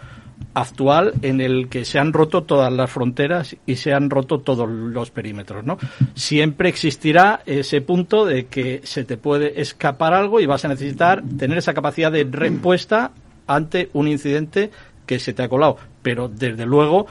[0.54, 4.70] actual en el que se han roto todas las fronteras y se han roto todos
[4.70, 5.80] los perímetros, ¿no?
[6.14, 11.24] Siempre existirá ese punto de que se te puede escapar algo y vas a necesitar
[11.40, 13.14] tener esa capacidad de respuesta
[13.48, 14.70] ante un incidente
[15.08, 17.08] que se te ha colado, pero desde luego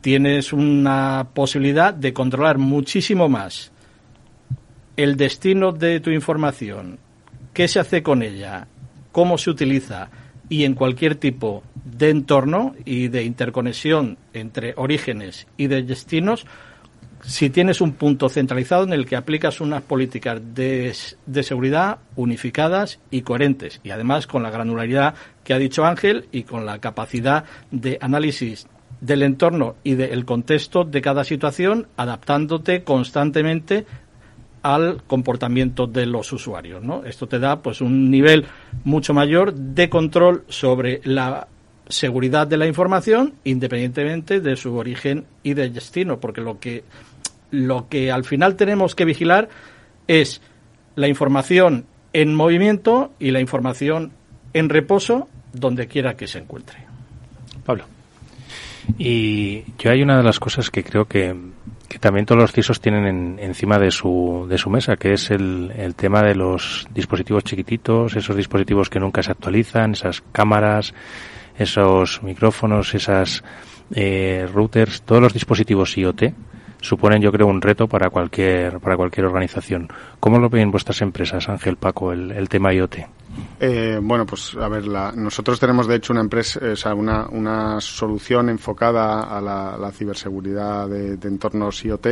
[0.00, 3.72] tienes una posibilidad de controlar muchísimo más
[4.96, 6.98] el destino de tu información,
[7.54, 8.66] qué se hace con ella,
[9.12, 10.10] cómo se utiliza
[10.48, 16.46] y en cualquier tipo de entorno y de interconexión entre orígenes y de destinos,
[17.22, 20.94] si tienes un punto centralizado en el que aplicas unas políticas de,
[21.26, 26.44] de, seguridad unificadas y coherentes, y además con la granularidad que ha dicho Ángel y
[26.44, 28.66] con la capacidad de análisis
[29.00, 33.86] del entorno y del contexto de cada situación, adaptándote constantemente
[34.62, 37.04] al comportamiento de los usuarios, ¿no?
[37.04, 38.46] Esto te da pues un nivel
[38.84, 41.46] mucho mayor de control sobre la
[41.88, 46.84] seguridad de la información independientemente de su origen y de destino, porque lo que
[47.50, 49.48] lo que al final tenemos que vigilar
[50.06, 50.42] es
[50.96, 54.12] la información en movimiento y la información
[54.52, 56.78] en reposo donde quiera que se encuentre.
[57.64, 57.84] Pablo.
[58.96, 61.34] Y yo hay una de las cosas que creo que,
[61.88, 65.72] que también todos los CISOs tienen encima de su, de su mesa, que es el,
[65.76, 70.94] el tema de los dispositivos chiquititos, esos dispositivos que nunca se actualizan, esas cámaras,
[71.58, 73.42] esos micrófonos, esas
[73.94, 76.22] eh, routers, todos los dispositivos IoT
[76.80, 79.88] suponen, yo creo, un reto para cualquier, para cualquier organización.
[80.20, 82.96] ¿Cómo lo ven vuestras empresas, Ángel, Paco, el, el tema IoT?
[83.60, 87.28] Eh, bueno, pues a ver, la, nosotros tenemos de hecho una empresa, o sea, una,
[87.28, 92.06] una solución enfocada a la, la ciberseguridad de, de, entornos IoT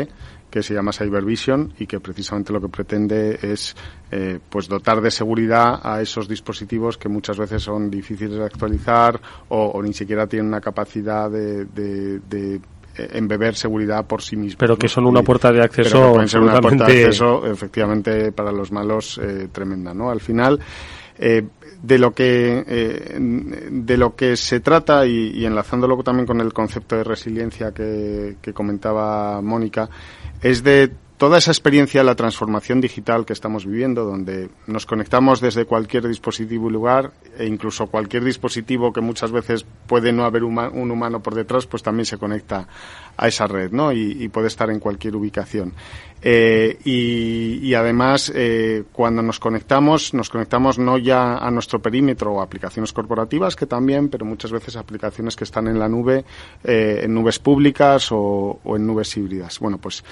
[0.51, 3.77] que se llama Cybervision y que precisamente lo que pretende es
[4.11, 9.21] eh, pues dotar de seguridad a esos dispositivos que muchas veces son difíciles de actualizar
[9.49, 12.61] o, o ni siquiera tienen una capacidad de, de, de
[12.99, 14.59] embeber seguridad por sí mismo.
[14.59, 16.13] Pero que son una puerta de acceso.
[16.13, 20.11] pueden ser una puerta de acceso, efectivamente, para los malos eh, tremenda, ¿no?
[20.11, 20.59] Al final,
[21.19, 21.43] eh,
[21.83, 26.53] de lo que eh, de lo que se trata y, y, enlazándolo también con el
[26.53, 29.89] concepto de resiliencia que, que comentaba Mónica
[30.43, 35.41] es de toda esa experiencia de la transformación digital que estamos viviendo, donde nos conectamos
[35.41, 40.45] desde cualquier dispositivo y lugar, e incluso cualquier dispositivo que muchas veces puede no haber
[40.45, 42.69] un humano por detrás, pues también se conecta
[43.17, 43.93] a esa red, ¿no?
[43.93, 45.73] Y, puede estar en cualquier ubicación.
[46.21, 52.43] Eh, y, además, eh, cuando nos conectamos, nos conectamos no ya a nuestro perímetro o
[52.43, 56.25] aplicaciones corporativas, que también, pero muchas veces aplicaciones que están en la nube,
[56.65, 59.59] eh, en nubes públicas o en nubes híbridas.
[59.61, 60.03] Bueno, pues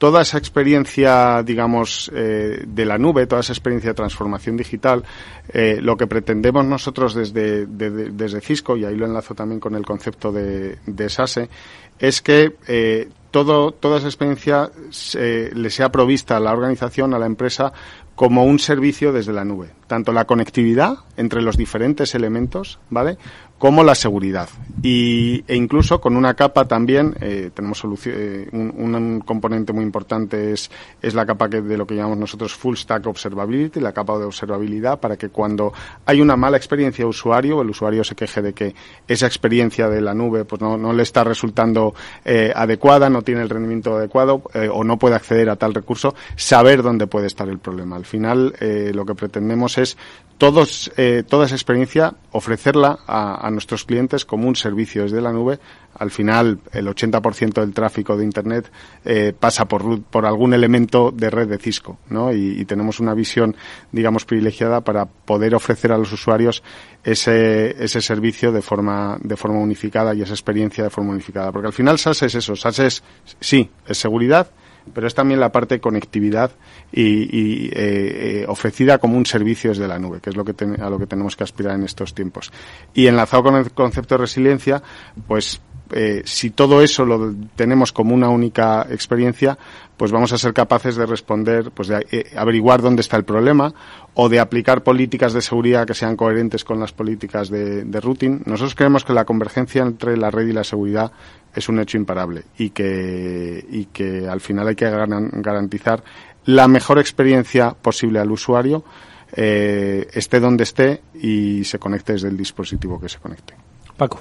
[0.00, 5.04] toda esa experiencia, digamos, eh, de la nube, toda esa experiencia de transformación digital,
[5.52, 9.74] eh, lo que pretendemos nosotros desde, de, desde Cisco, y ahí lo enlazo también con
[9.74, 11.50] el concepto de, de SASE,
[11.98, 17.18] es que eh, todo, toda esa experiencia se, le sea provista a la organización, a
[17.18, 17.70] la empresa,
[18.14, 19.68] como un servicio desde la nube.
[19.86, 23.18] Tanto la conectividad entre los diferentes elementos, ¿vale?
[23.60, 24.48] Como la seguridad.
[24.82, 30.52] Y, e incluso con una capa también, eh, tenemos eh, un, un, componente muy importante
[30.52, 30.70] es,
[31.02, 34.24] es la capa que de lo que llamamos nosotros Full Stack Observability, la capa de
[34.24, 35.74] observabilidad, para que cuando
[36.06, 38.74] hay una mala experiencia de usuario, el usuario se queje de que
[39.06, 41.92] esa experiencia de la nube pues no, no le está resultando
[42.24, 46.14] eh, adecuada, no tiene el rendimiento adecuado eh, o no puede acceder a tal recurso,
[46.34, 47.96] saber dónde puede estar el problema.
[47.96, 49.98] Al final, eh, lo que pretendemos es
[50.40, 55.32] todos, eh, toda esa experiencia ofrecerla a, a, nuestros clientes como un servicio desde la
[55.32, 55.58] nube.
[55.98, 58.72] Al final, el 80% del tráfico de Internet
[59.04, 62.32] eh, pasa por, por algún elemento de red de Cisco, ¿no?
[62.32, 63.54] Y, y, tenemos una visión,
[63.92, 66.62] digamos, privilegiada para poder ofrecer a los usuarios
[67.04, 71.52] ese, ese servicio de forma, de forma unificada y esa experiencia de forma unificada.
[71.52, 72.56] Porque al final SAS es eso.
[72.56, 73.02] SAS es,
[73.40, 74.50] sí, es seguridad,
[74.92, 76.50] pero es también la parte de conectividad
[76.92, 80.54] y, y eh, eh, ofrecida como un servicio desde la nube, que es lo que
[80.80, 82.52] a lo que tenemos que aspirar en estos tiempos.
[82.94, 84.82] Y enlazado con el concepto de resiliencia,
[85.26, 85.60] pues
[85.92, 89.58] eh, si todo eso lo tenemos como una única experiencia,
[89.96, 93.72] pues vamos a ser capaces de responder, pues de eh, averiguar dónde está el problema
[94.14, 98.42] o de aplicar políticas de seguridad que sean coherentes con las políticas de, routing.
[98.46, 101.12] Nosotros creemos que la convergencia entre la red y la seguridad
[101.54, 106.02] es un hecho imparable y que, y que al final hay que garantizar
[106.44, 108.84] la mejor experiencia posible al usuario
[109.32, 113.54] eh, esté donde esté y se conecte desde el dispositivo que se conecte.
[113.96, 114.20] Paco.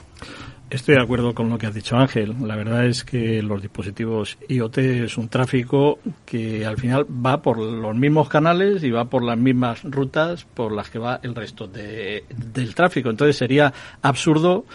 [0.70, 2.36] Estoy de acuerdo con lo que ha dicho Ángel.
[2.42, 7.58] La verdad es que los dispositivos IoT es un tráfico que al final va por
[7.58, 11.68] los mismos canales y va por las mismas rutas por las que va el resto
[11.68, 13.10] de, del tráfico.
[13.10, 14.66] Entonces sería absurdo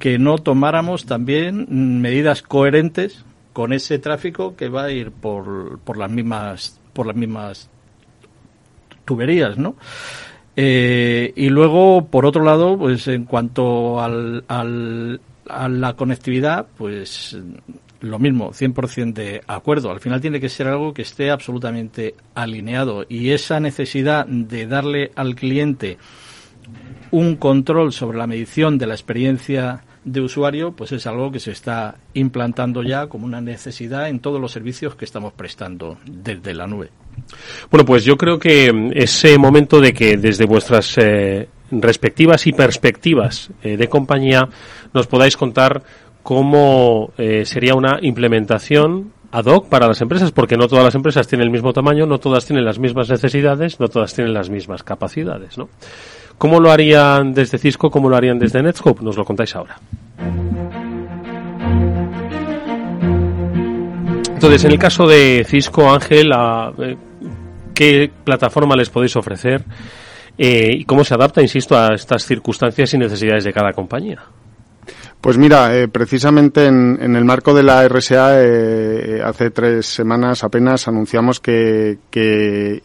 [0.00, 5.98] que no tomáramos también medidas coherentes con ese tráfico que va a ir por, por
[5.98, 7.70] las mismas por las mismas
[9.04, 9.76] tuberías, ¿no?
[10.60, 17.36] Eh, y luego, por otro lado, pues en cuanto al, al, a la conectividad, pues
[18.00, 19.90] lo mismo, 100% de acuerdo.
[19.90, 25.10] Al final tiene que ser algo que esté absolutamente alineado y esa necesidad de darle
[25.16, 25.98] al cliente
[27.10, 31.50] un control sobre la medición de la experiencia de usuario, pues es algo que se
[31.50, 36.66] está implantando ya como una necesidad en todos los servicios que estamos prestando desde la
[36.66, 36.90] nube.
[37.70, 43.50] Bueno, pues yo creo que ese momento de que desde vuestras eh, respectivas y perspectivas
[43.62, 44.48] eh, de compañía
[44.94, 45.82] nos podáis contar
[46.22, 51.26] cómo eh, sería una implementación ad hoc para las empresas, porque no todas las empresas
[51.26, 54.82] tienen el mismo tamaño, no todas tienen las mismas necesidades, no todas tienen las mismas
[54.82, 55.68] capacidades, ¿no?
[56.38, 57.90] ¿Cómo lo harían desde Cisco?
[57.90, 59.02] ¿Cómo lo harían desde Netscope?
[59.02, 59.80] Nos lo contáis ahora.
[64.38, 66.30] Entonces, en el caso de Cisco, Ángel,
[66.78, 66.96] eh,
[67.74, 69.64] ¿qué plataforma les podéis ofrecer?
[70.38, 74.22] Eh, ¿Y cómo se adapta, insisto, a estas circunstancias y necesidades de cada compañía?
[75.20, 80.86] Pues mira, eh, precisamente en, el marco de la RSA, eh, hace tres semanas apenas
[80.86, 81.98] anunciamos que,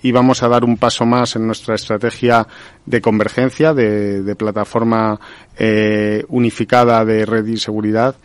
[0.02, 2.48] íbamos a dar un paso más en nuestra estrategia
[2.88, 5.20] de convergencia, de, plataforma
[6.30, 8.16] unificada de red y seguridad.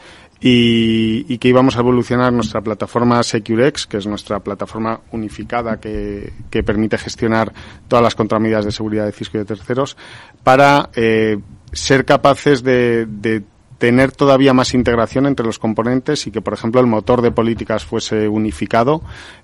[0.41, 6.32] Y, que íbamos a evolucionar nuestra plataforma SecureX, que es nuestra plataforma unificada que,
[6.64, 7.53] permite gestionar
[7.89, 9.97] todas las contramedidas de seguridad de Cisco y de terceros,
[10.45, 11.39] para eh,
[11.72, 13.43] ser capaces de, de
[13.79, 17.85] tener todavía más integración entre los componentes y que, por ejemplo, el motor de políticas
[17.85, 19.03] fuese unificado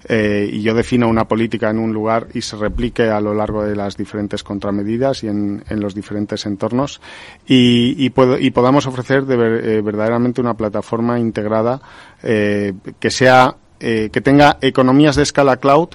[0.08, 3.64] eh, y yo defino una política en un lugar y se replique a lo largo
[3.64, 7.00] de las diferentes contramedidas y en, los diferentes entornos
[7.46, 11.80] y, y, y podamos ofrecer de eh, verdaderamente una plataforma integrada
[12.22, 15.90] eh, que sea que tenga economías de escala cloud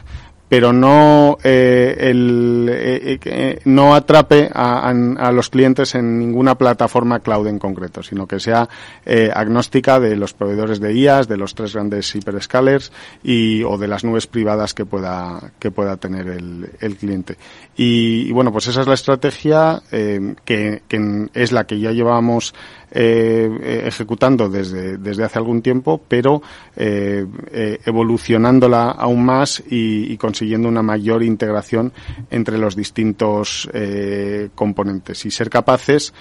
[0.50, 4.92] pero no eh, el, eh, eh, no atrape a,
[5.32, 8.68] los clientes en ninguna plataforma cloud en concreto, sino que sea
[9.36, 12.92] agnóstica de los proveedores de IaaS, de los tres grandes hyperscalers
[13.24, 17.38] y o de las nubes privadas que pueda que pueda tener el, el cliente.
[17.78, 22.54] Y, bueno, pues esa es la estrategia que, que es la que ya llevamos
[22.92, 26.42] eh, ejecutando desde, desde hace algún tiempo, pero
[26.76, 31.92] eh, eh, evolucionándola aún más y, consiguiendo una mayor integración
[32.32, 33.70] entre los distintos
[34.56, 36.14] componentes y ser capaces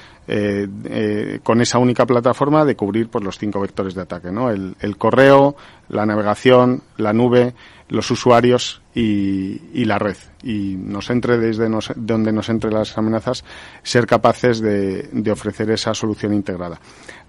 [1.44, 4.50] con esa única plataforma de cubrir pues, los cinco vectores de ataque, ¿no?
[4.50, 5.54] el, el correo,
[5.88, 7.54] la navegación, la nube,
[7.88, 10.16] los usuarios y, y, la red.
[10.42, 13.44] Y nos entre desde donde nos entre las amenazas,
[13.82, 16.80] ser capaces de, ofrecer esa solución integrada.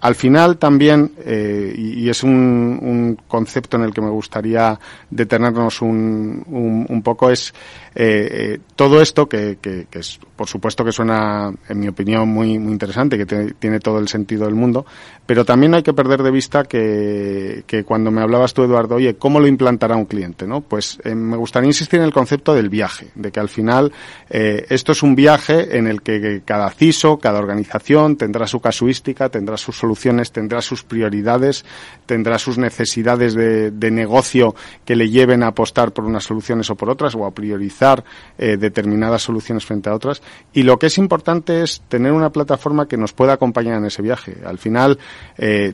[0.01, 4.79] Al final también, eh, y, es un, un, concepto en el que me gustaría
[5.09, 7.53] detenernos un, un, un poco, es
[7.95, 12.29] eh, eh, todo esto que, que, que, es, por supuesto que suena, en mi opinión,
[12.29, 14.85] muy, muy interesante, que tiene, todo el sentido del mundo,
[15.25, 19.15] pero también hay que perder de vista que, que cuando me hablabas tú, Eduardo, oye,
[19.15, 20.47] ¿cómo lo implantará un cliente?
[20.67, 23.91] Pues eh, me gustaría insistir en el concepto del viaje, de que al final
[24.29, 29.29] eh, esto es un viaje en el que cada CISO, cada organización tendrá su casuística,
[29.29, 31.65] tendrá sus soluciones, tendrá sus prioridades,
[32.05, 36.89] tendrá sus necesidades de, negocio que le lleven a apostar por unas soluciones o por
[36.91, 38.03] otras o a priorizar
[38.37, 40.21] eh, determinadas soluciones frente a otras.
[40.53, 44.01] Y lo que es importante es tener una plataforma que nos pueda acompañar en ese
[44.01, 44.37] viaje.
[44.45, 44.99] Al final,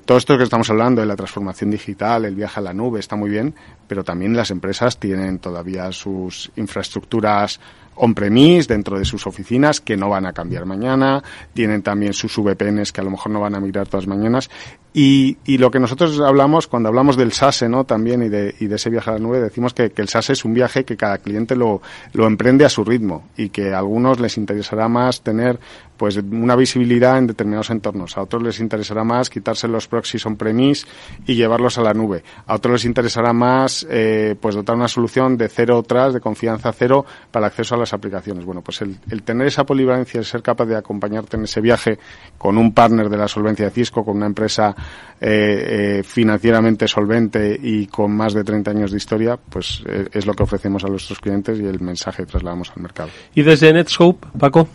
[0.05, 3.15] todo esto que estamos hablando de la transformación digital, el viaje a la nube, está
[3.15, 3.53] muy bien,
[3.87, 4.64] pero también las empresas
[4.97, 7.59] tienen todavía sus infraestructuras
[7.95, 11.23] on-premise dentro de sus oficinas que no van a cambiar mañana,
[11.53, 14.49] tienen también sus VPNs que a lo mejor no van a migrar todas mañanas
[14.97, 17.83] y, y lo que nosotros hablamos cuando hablamos del SASE, ¿no?
[17.83, 20.31] También y de, y de ese viaje a la nube, decimos que, que el SASE
[20.31, 21.81] es un viaje que cada cliente lo,
[22.13, 25.59] lo emprende a su ritmo y que a algunos les interesará más tener
[25.97, 28.17] pues una visibilidad en determinados entornos.
[28.17, 30.85] A otros les interesará más quitarse los proxies on-premise
[31.25, 32.23] y llevarlos a la nube.
[32.47, 36.71] A otros les interesará más eh, pues dotar una solución de cero tras, de confianza
[36.71, 38.45] cero para acceso a las aplicaciones.
[38.45, 41.99] Bueno, pues el, tener esa polivalencia, el ser capaz de acompañarte en ese viaje
[42.37, 44.75] con un partner de la solvencia de Cisco, con una empresa
[45.19, 50.25] eh, eh, financieramente solvente y con más de 30 años de historia, pues eh, es
[50.25, 53.09] lo que ofrecemos a nuestros clientes y el mensaje que trasladamos al mercado.
[53.33, 54.67] ¿Y desde Netscope, Paco?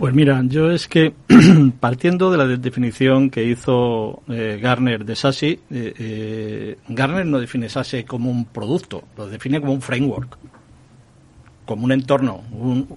[0.00, 1.12] Pues mira, yo es que
[1.80, 5.60] partiendo de la definición que hizo eh, Garner de SASI, eh,
[5.98, 10.38] eh, Garner no define SASI como un producto, lo define como un framework,
[11.70, 12.88] como un entorno, un,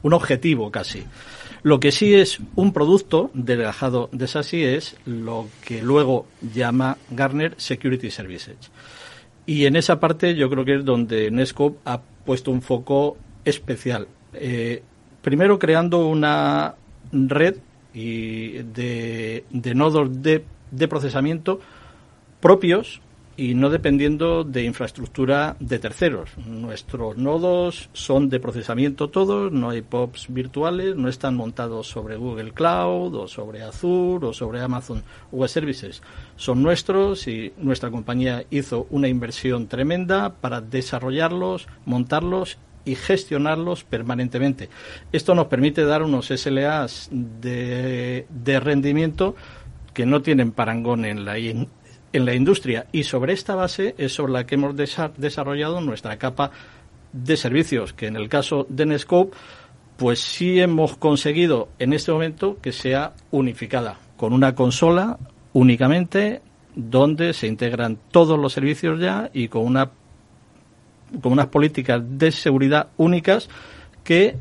[0.00, 1.04] un objetivo casi.
[1.62, 7.52] Lo que sí es un producto delegado de SASI es lo que luego llama Garner
[7.58, 8.56] Security Services.
[9.44, 14.08] Y en esa parte yo creo que es donde Nescope ha puesto un foco especial.
[14.32, 14.82] Eh,
[15.20, 16.74] primero creando una
[17.12, 17.56] red
[17.92, 19.44] y de,
[19.74, 21.60] nodos de, de procesamiento
[22.40, 23.02] propios
[23.36, 26.30] y no dependiendo de infraestructura de terceros.
[26.46, 32.52] Nuestros nodos son de procesamiento todos, no hay POPs virtuales, no están montados sobre Google
[32.52, 36.02] Cloud o sobre Azure o sobre Amazon Web Services.
[36.36, 44.70] Son nuestros y nuestra compañía hizo una inversión tremenda para desarrollarlos, montarlos y gestionarlos permanentemente.
[45.12, 49.34] Esto nos permite dar unos SLAs de, de rendimiento
[49.92, 51.38] que no tienen parangón en la,
[52.12, 56.50] en la industria y sobre esta base es sobre la que hemos desarrollado nuestra capa
[57.12, 59.36] de servicios, que en el caso de Nescope,
[59.96, 65.18] pues sí hemos conseguido en este momento que sea unificada, con una consola
[65.52, 66.42] únicamente
[66.74, 69.90] donde se integran todos los servicios ya y con una
[71.22, 73.48] con unas políticas de seguridad únicas
[74.02, 74.36] que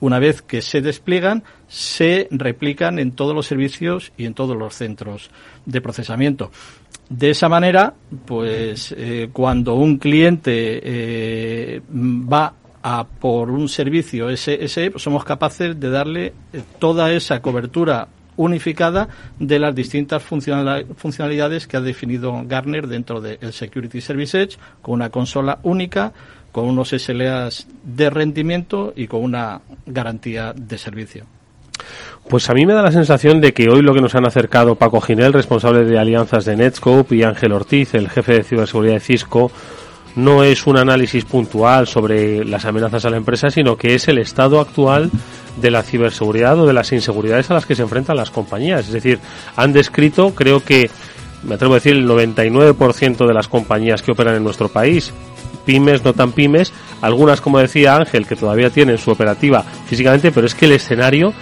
[0.00, 4.74] una vez que se despliegan, se replican en todos los servicios y en todos los
[4.74, 5.30] centros
[5.66, 6.50] de procesamiento.
[7.08, 7.94] De esa manera,
[8.26, 15.78] pues eh, cuando un cliente eh, va a por un servicio ese, pues somos capaces
[15.78, 22.86] de darle eh, toda esa cobertura unificada de las distintas funcionalidades que ha definido Gartner
[22.86, 26.12] dentro del Security Service Edge, con una consola única,
[26.52, 31.26] con unos SLAs de rendimiento y con una garantía de servicio.
[32.28, 34.74] Pues a mí me da la sensación de que hoy lo que nos han acercado
[34.74, 39.00] Paco Ginel, responsable de alianzas de Netscope, y Ángel Ortiz, el jefe de ciberseguridad de
[39.00, 39.50] Cisco,
[40.14, 44.18] no es un análisis puntual sobre las amenazas a la empresa, sino que es el
[44.18, 45.10] estado actual
[45.60, 48.86] de la ciberseguridad o de las inseguridades a las que se enfrentan las compañías.
[48.86, 49.20] Es decir,
[49.56, 50.90] han descrito, creo que,
[51.44, 55.12] me atrevo a decir, el 99% de las compañías que operan en nuestro país,
[55.68, 60.46] pymes, no tan pymes, algunas, como decía Ángel, que todavía tienen su operativa físicamente, pero
[60.46, 61.34] es que el escenario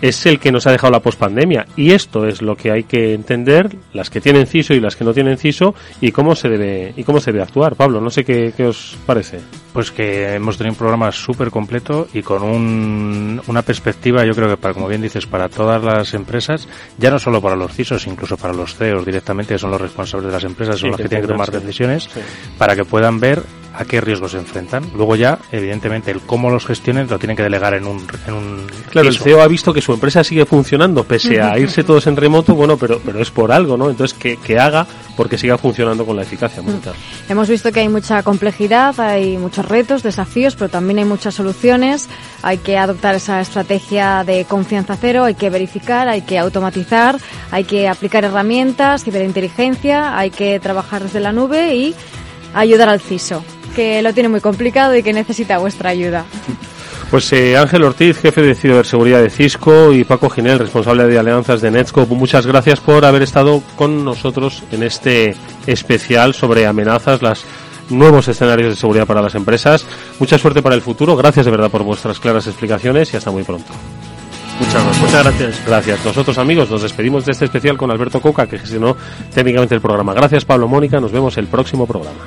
[0.00, 1.66] es el que nos ha dejado la pospandemia.
[1.76, 5.04] Y esto es lo que hay que entender, las que tienen CISO y las que
[5.04, 7.74] no tienen CISO, y cómo se debe, y cómo se debe actuar.
[7.74, 9.40] Pablo, no sé qué, qué os parece.
[9.72, 14.48] Pues que hemos tenido un programa súper completo y con un, una perspectiva, yo creo
[14.48, 16.68] que para, como bien dices, para todas las empresas,
[16.98, 20.26] ya no solo para los CISOs, incluso para los CEOs directamente, que son los responsables
[20.26, 22.08] de las empresas, son los que, tienen que tomar decisiones,
[22.58, 23.42] para que puedan ver
[23.74, 24.84] a qué riesgos se enfrentan.
[24.94, 28.66] Luego ya, evidentemente, el cómo los gestionen lo tienen que delegar en un, en un
[28.90, 32.16] Claro, el CEO ha visto que su empresa sigue funcionando, pese a irse todos en
[32.16, 33.90] remoto, bueno, pero, pero es por algo, ¿no?
[33.90, 37.00] Entonces, que, que haga porque siga funcionando con la eficacia monetaria.
[37.28, 42.08] Hemos visto que hay mucha complejidad, hay muchos retos, desafíos, pero también hay muchas soluciones.
[42.42, 47.18] Hay que adoptar esa estrategia de confianza cero, hay que verificar, hay que automatizar,
[47.50, 51.94] hay que aplicar herramientas, ciberinteligencia, hay que trabajar desde la nube y
[52.54, 53.44] ayudar al CISO
[53.74, 56.24] que lo tiene muy complicado y que necesita vuestra ayuda.
[57.10, 61.60] Pues eh, Ángel Ortiz, jefe de ciberseguridad de Cisco, y Paco Ginel, responsable de alianzas
[61.60, 67.44] de Netscope, muchas gracias por haber estado con nosotros en este especial sobre amenazas, los
[67.90, 69.86] nuevos escenarios de seguridad para las empresas.
[70.18, 71.16] Mucha suerte para el futuro.
[71.16, 73.72] Gracias de verdad por vuestras claras explicaciones y hasta muy pronto.
[74.58, 75.00] Muchas gracias.
[75.00, 75.62] Muchas gracias.
[75.66, 76.04] Gracias.
[76.04, 78.96] Nosotros, amigos, nos despedimos de este especial con Alberto Coca, que gestionó
[79.34, 80.14] técnicamente el programa.
[80.14, 81.00] Gracias, Pablo Mónica.
[81.00, 82.20] Nos vemos el próximo programa.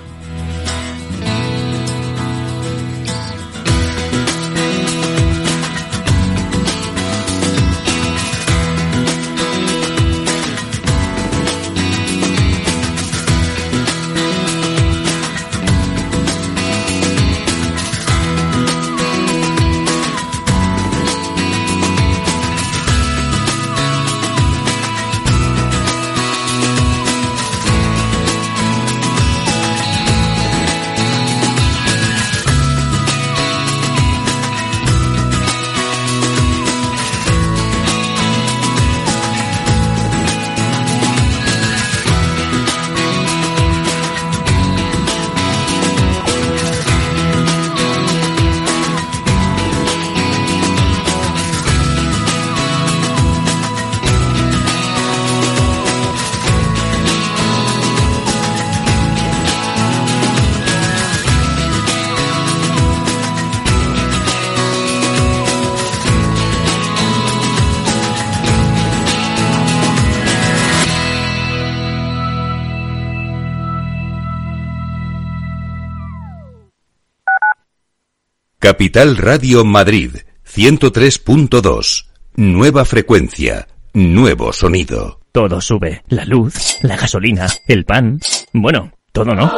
[78.68, 80.12] Capital Radio Madrid
[80.46, 82.08] 103.2.
[82.36, 85.22] Nueva frecuencia, nuevo sonido.
[85.32, 86.04] Todo sube.
[86.10, 88.20] La luz, la gasolina, el pan.
[88.52, 89.50] Bueno, todo no.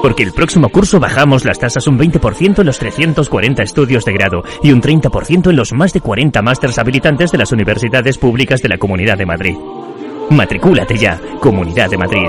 [0.00, 4.44] Porque el próximo curso bajamos las tasas un 20% en los 340 estudios de grado
[4.62, 8.70] y un 30% en los más de 40 másters habilitantes de las universidades públicas de
[8.70, 9.56] la Comunidad de Madrid.
[10.30, 12.28] Matricúlate ya, Comunidad de Madrid.